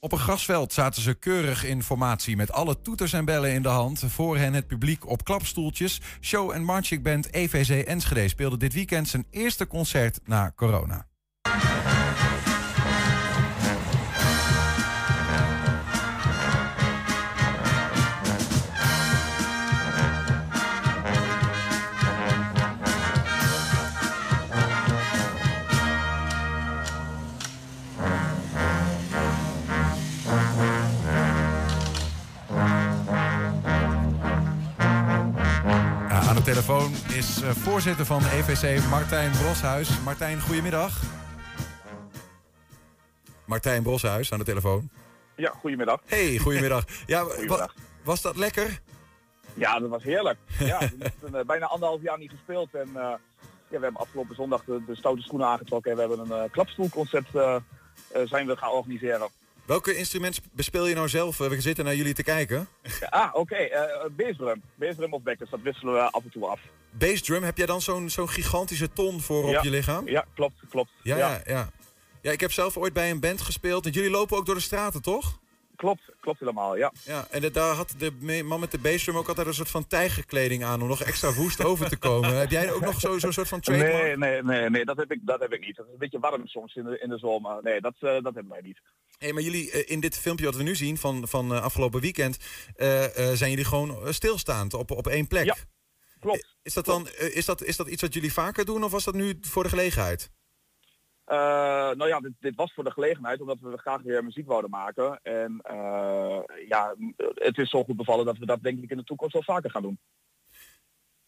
[0.01, 3.67] Op een grasveld zaten ze keurig in formatie met alle toeters en bellen in de
[3.67, 4.03] hand.
[4.07, 6.01] Voor hen het publiek op klapstoeltjes.
[6.21, 11.07] Show en marching band EVC Enschede speelde dit weekend zijn eerste concert na corona.
[36.53, 39.99] Telefoon is eh, voorzitter van EVC Martijn Broshuis.
[40.03, 41.01] Martijn, goedemiddag.
[43.45, 44.89] Martijn Broshuis aan de telefoon.
[45.35, 46.01] Ja, goedemiddag.
[46.05, 46.83] Hey, goedemiddag.
[47.05, 47.69] Ja, wa-
[48.03, 48.81] was dat lekker?
[49.53, 50.37] Ja, dat was heerlijk.
[50.59, 52.73] Ja, we hebben eh, bijna anderhalf jaar niet gespeeld.
[52.73, 53.17] En eh, ja,
[53.67, 55.91] we hebben afgelopen zondag de, de stoute schoenen aangetrokken.
[55.91, 59.27] En we hebben een klapstoelconcert eh, eh, zijn we gaan organiseren.
[59.69, 61.37] Welke instrument bespeel je nou zelf?
[61.37, 62.67] We zitten naar jullie te kijken.
[63.09, 63.55] Ah, oké.
[63.55, 64.61] eh bassdrum.
[64.75, 66.59] Bassdrum of backers, dat wisselen we af en toe af.
[66.91, 70.07] Bassdrum, heb jij dan zo'n zo'n gigantische ton voor op je lichaam?
[70.07, 70.89] Ja, klopt, klopt.
[71.03, 71.69] Ja, ja, ja.
[72.21, 73.85] Ja, ik heb zelf ooit bij een band gespeeld.
[73.85, 75.39] En jullie lopen ook door de straten, toch?
[75.79, 76.91] Klopt, klopt helemaal, ja.
[77.05, 79.87] Ja, en de- daar had de man met de bassdrum ook altijd een soort van
[79.87, 80.81] tijgerkleding aan...
[80.81, 82.37] om nog extra woest over te komen.
[82.37, 83.93] Heb jij ook nog zo- zo'n soort van trademark?
[84.03, 85.77] Nee, nee, nee, nee, dat heb ik, dat heb ik niet.
[85.77, 87.59] Het is een beetje warm soms in de, in de zomer.
[87.63, 88.79] Nee, dat, eh, dat hebben wij niet.
[89.17, 92.01] Hey, maar jullie, eh, in dit filmpje wat we nu zien van, van eh, afgelopen
[92.01, 92.37] weekend...
[93.33, 95.45] zijn jullie gewoon stilstaand op, op één plek.
[95.45, 95.55] Ja,
[96.19, 96.55] klopt.
[96.63, 99.13] Is dat, dan, is, dat, is dat iets wat jullie vaker doen of was dat
[99.15, 100.31] nu voor de gelegenheid?
[101.29, 101.37] Eh,
[101.95, 105.19] nou ja, dit, dit was voor de gelegenheid, omdat we graag weer muziek wouden maken.
[105.23, 106.95] En eh, ja,
[107.33, 109.71] het is zo goed bevallen dat we dat denk ik in de toekomst wel vaker
[109.71, 109.99] gaan doen.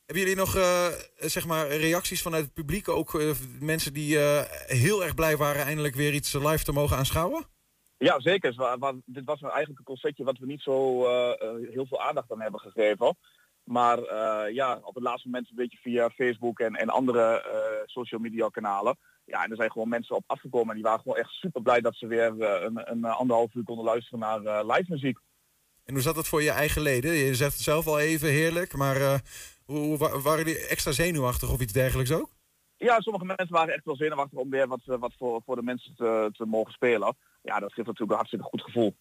[0.06, 0.88] Hebben jullie nog eh,
[1.18, 2.90] zeg maar reacties vanuit het publiek?
[2.90, 3.22] Ook
[3.60, 4.18] mensen die
[4.66, 7.46] heel erg blij waren eindelijk weer iets live te mogen aanschouwen?
[7.98, 8.54] Ja, zeker.
[8.56, 11.06] Wa- wa- dit was nou eigenlijk een concertje wat we niet zo
[11.72, 13.18] heel veel aandacht aan hebben gegeven.
[13.64, 14.00] Maar
[14.54, 17.44] ja, op het laatste moment een beetje via Facebook en, en andere
[17.86, 18.98] social media kanalen.
[19.32, 21.82] Ja, en er zijn gewoon mensen op afgekomen en die waren gewoon echt super blij
[21.82, 25.18] dat ze weer eh, een, een anderhalf uur konden luisteren naar eh, live muziek.
[25.84, 27.12] En hoe zat het voor je eigen leden?
[27.14, 29.20] Je zegt het zelf al even heerlijk, maar eh,
[29.66, 32.30] hoe, hoe wa- waren die extra zenuwachtig of iets dergelijks ook?
[32.78, 35.64] Ja, sommige mensen waren echt wel zenuwachtig om weer wat, eh, wat voor, voor de
[35.64, 37.16] mensen te, te mogen spelen.
[37.42, 38.96] Ja, dat geeft natuurlijk een hartstikke goed gevoel.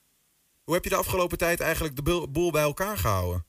[0.64, 3.45] Hoe heb je de afgelopen tijd eigenlijk de boel bij elkaar gehouden?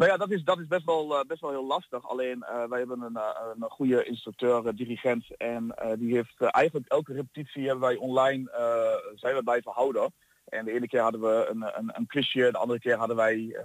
[0.00, 2.08] Nou ja, dat is, dat is best, wel, eh, best wel heel lastig.
[2.08, 5.36] Alleen eh, wij hebben een, eh, een goede instructeur, dirigent.
[5.36, 8.50] En die heeft eigenlijk elke repetitie hebben wij online
[9.14, 10.14] zijn we blijven houden.
[10.44, 13.56] En de ene keer hadden we een, een, een quizje, de andere keer hadden wij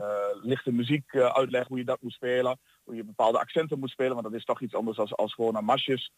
[0.42, 2.60] lichte muziek uitleg hoe je dat moet spelen.
[2.84, 5.56] Hoe je bepaalde accenten moet spelen, want dat is toch iets anders als, als gewoon
[5.56, 6.12] een masjes.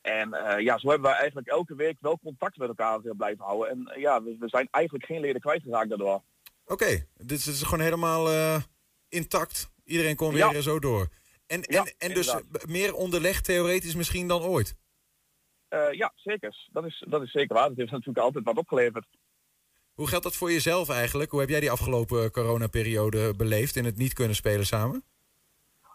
[0.00, 3.68] En ja, zo hebben wij eigenlijk elke week wel contact met elkaar blijven houden.
[3.70, 6.22] En ja, we, we zijn eigenlijk geen leden kwijtgeraakt daardoor.
[6.66, 8.28] Oké, dit is gewoon helemaal
[9.14, 9.70] intact.
[9.84, 10.52] Iedereen kon weer Ja.
[10.52, 11.08] eh, zo door.
[11.46, 12.62] En, en, en dus inderdaad.
[12.62, 14.76] eh, meer onderlegd theoretisch misschien dan ooit.
[15.68, 16.68] Eh, ja, zeker.
[16.72, 17.68] Dat is, dat is zeker waar.
[17.68, 19.06] Dat heeft natuurlijk altijd wat opgeleverd.
[19.94, 21.30] Hoe geldt dat voor jezelf eigenlijk?
[21.30, 25.04] Hoe heb jij die afgelopen coronaperiode beleefd in het niet kunnen spelen samen?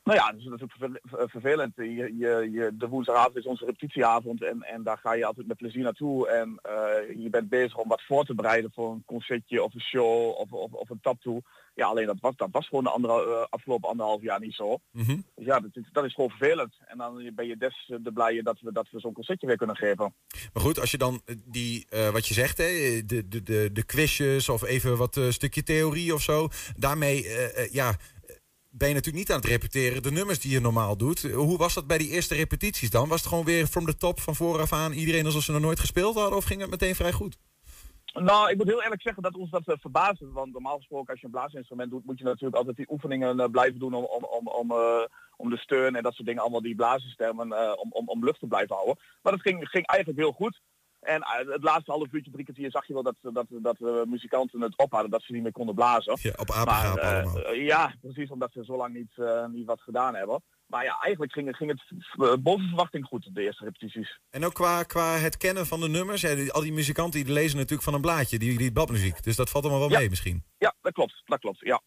[0.03, 1.75] Nou ja, dat is natuurlijk vervel- ver- vervelend.
[1.75, 5.57] Je, je, je, de woensdagavond is onze repetitieavond en, en daar ga je altijd met
[5.57, 6.27] plezier naartoe.
[6.27, 9.81] En eh, je bent bezig om wat voor te bereiden voor een concertje of een
[9.81, 11.41] show of, of, of een taptoe.
[11.79, 14.77] Ja, alleen dat was, dat was gewoon de andere, eh, afgelopen anderhalf jaar niet zo.
[14.91, 15.17] Mhm.
[15.35, 16.75] Dus ja, dat, is- dat is gewoon vervelend.
[16.87, 19.75] En dan ben je des te blij dat we, dat we zo'n concertje weer kunnen
[19.75, 20.13] geven.
[20.53, 22.65] Maar goed, als je dan eh, die, eh, wat je zegt, hè,
[23.05, 27.27] de, de, de, de quizjes of even wat stukje theorie of zo, daarmee
[27.71, 27.95] ja,
[28.69, 31.21] ben je natuurlijk niet aan het repeteren de nummers die je normaal doet.
[31.21, 33.07] Hoe was dat bij die eerste repetities dan?
[33.07, 35.79] Was het gewoon weer from the top van vooraf aan iedereen alsof ze nog nooit
[35.79, 37.37] gespeeld hadden of ging het meteen vrij goed?
[38.23, 40.31] Nou, ik moet heel eerlijk zeggen dat ons dat uh, verbaasde.
[40.31, 43.45] Want normaal gesproken als je een blaasinstrument doet, moet je natuurlijk altijd die oefeningen uh,
[43.45, 45.05] blijven doen om, om, om, om, uh,
[45.35, 48.39] om de steun en dat soort dingen, allemaal die blazenstemmen, uh, om, om, om lucht
[48.39, 48.97] te blijven houden.
[49.21, 50.61] Maar dat ging, ging eigenlijk heel goed.
[50.99, 54.61] En het laatste half uurtje, drie kwartier zag je wel dat, dat, dat uh, muzikanten
[54.61, 56.17] het op hadden, dat ze niet meer konden blazen.
[56.21, 57.53] Ja, op apengaap allemaal.
[57.53, 59.17] ja, precies, omdat ze zo lang niet,
[59.51, 60.41] niet wat gedaan hebben.
[60.69, 64.19] Maar ja, eigenlijk ging, ging het boven verwachting goed, de eerste repetities.
[64.29, 66.21] En ook qua, qua het kennen van de nummers.
[66.21, 69.23] Ja, die, al die muzikanten die lezen natuurlijk van een blaadje, die, die bladmuziek.
[69.23, 69.99] Dus dat valt allemaal wel ja.
[69.99, 70.43] mee misschien.
[70.57, 71.21] Ja, dat klopt.
[71.25, 71.81] Dat klopt, ja.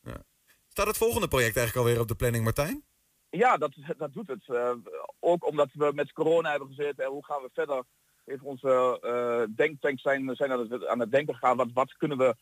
[0.00, 0.22] ja.
[0.68, 2.84] Staat het volgende project eigenlijk alweer op de planning, Martijn?
[3.30, 4.46] Ja, dat, dat doet het.
[4.46, 4.70] Uh,
[5.20, 7.84] ook omdat we met corona hebben gezeten en hoe gaan we verder.
[8.24, 11.56] Heeft onze uh, denktank zijn, zijn aan, het, aan het denken gegaan.
[11.56, 12.36] Wat, wat kunnen we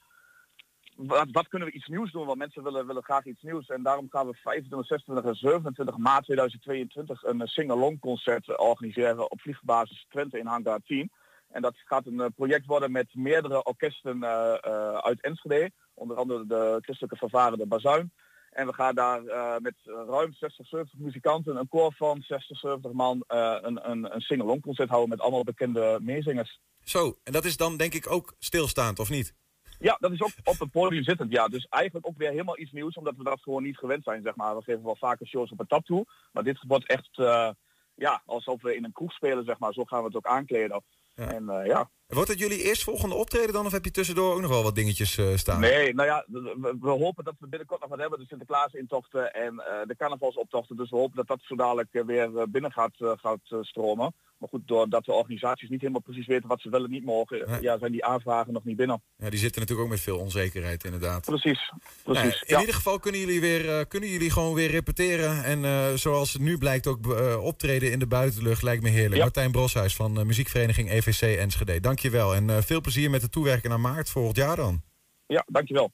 [1.33, 2.27] wat, kunnen we iets nieuws doen?
[2.27, 3.67] Want mensen willen, willen graag iets nieuws.
[3.67, 9.41] En daarom gaan we 25, 26 en 27 maart 2022 een sing-along concert organiseren op
[9.41, 11.11] vliegbasis Twente in Hangar 10.
[11.51, 15.71] En dat gaat een eh, project worden met meerdere orkesten eh, eh, uit Enschede.
[15.95, 18.13] Onder andere de christelijke vervaren de Bazuin.
[18.55, 22.93] En we gaan daar eh, met ruim 60, 70 muzikanten, een koor van 60, 70
[22.93, 26.61] man, eh, een, een, een sing-along concert houden met allemaal bekende meezingers.
[26.85, 29.35] Zo, en dat is dan denk ik ook stilstaand, of niet?
[29.79, 31.49] Ja, dat is ook op het podium zittend, ja.
[31.49, 34.37] Dus eigenlijk ook weer helemaal iets nieuws, omdat we dat gewoon niet gewend zijn, zeg
[34.37, 34.57] maar.
[34.57, 37.51] We geven wel vaker shows op een tap toe, maar dit wordt echt, eh,
[37.95, 39.73] ja, alsof we in een kroeg spelen, zeg maar.
[39.73, 40.83] Zo gaan we het ook aankleden.
[41.15, 44.51] En eh, ja, Wordt het jullie eerstvolgende optreden dan, of heb je tussendoor ook nog
[44.51, 45.61] wel wat dingetjes eh, staan?
[45.61, 48.19] Nee, nou ja, we, we hopen dat we binnenkort nog wat hebben.
[48.19, 50.77] De Sinterklaas-intochten en eh, de carnavalsoptochten.
[50.77, 54.15] Dus we hopen dat dat zo dadelijk eh, weer binnen gaat, gaat stromen.
[54.39, 57.61] Maar goed, doordat de organisaties niet helemaal precies weten wat ze wel en niet mogen,
[57.61, 59.03] ja, zijn die aanvragen nog niet binnen.
[59.17, 61.25] Ja, die zitten natuurlijk ook met veel onzekerheid inderdaad.
[61.25, 61.73] Precies,
[62.05, 62.43] Nou precies.
[62.43, 62.61] in ja.
[62.61, 65.45] ieder geval kunnen jullie, weer, kunnen jullie gewoon weer repeteren.
[65.45, 66.99] En zoals het nu blijkt ook
[67.41, 69.21] optreden in de buitenlucht lijkt me heerlijk.
[69.21, 71.81] Martijn Broshuis van muziekvereniging EVC Enschede.
[72.05, 74.83] Dankjewel en eh, veel plezier met het toewerken naar maart volgend jaar dan.
[75.27, 75.93] Ja, dankjewel.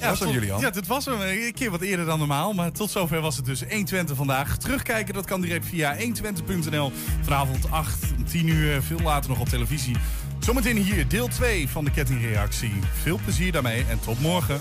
[0.00, 0.60] Ja, Was dat, tot- Julian?
[0.60, 1.20] Ja, dit was hem.
[1.20, 2.52] Een keer wat eerder dan normaal.
[2.52, 4.56] Maar tot zover was het dus 120 vandaag.
[4.58, 6.92] Terugkijken, dat kan direct via 120.nl.
[7.22, 9.96] Vanavond 8, om 10 uur, veel later nog op televisie.
[10.38, 12.72] Zometeen hier deel 2 van de kettingreactie.
[13.02, 14.60] Veel plezier daarmee en tot morgen.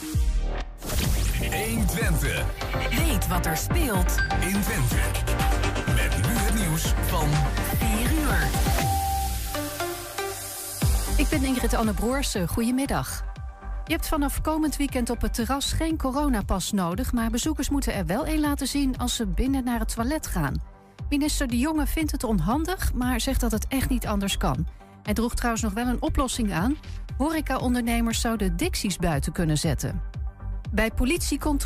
[1.51, 2.45] 120.
[2.89, 4.95] Weet wat er speelt in Twente.
[5.95, 7.29] Met nu het nieuws van
[8.33, 8.69] 4 uur.
[11.17, 12.47] Ik ben Ingrid Anne Broersen.
[12.47, 13.23] Goedemiddag.
[13.85, 17.13] Je hebt vanaf komend weekend op het terras geen coronapas nodig...
[17.13, 20.61] maar bezoekers moeten er wel een laten zien als ze binnen naar het toilet gaan.
[21.09, 24.67] Minister De Jonge vindt het onhandig, maar zegt dat het echt niet anders kan.
[25.03, 26.77] Hij droeg trouwens nog wel een oplossing aan.
[27.17, 30.01] Horeca-ondernemers zouden dicties buiten kunnen zetten.
[30.71, 31.59] Bij politiecontrole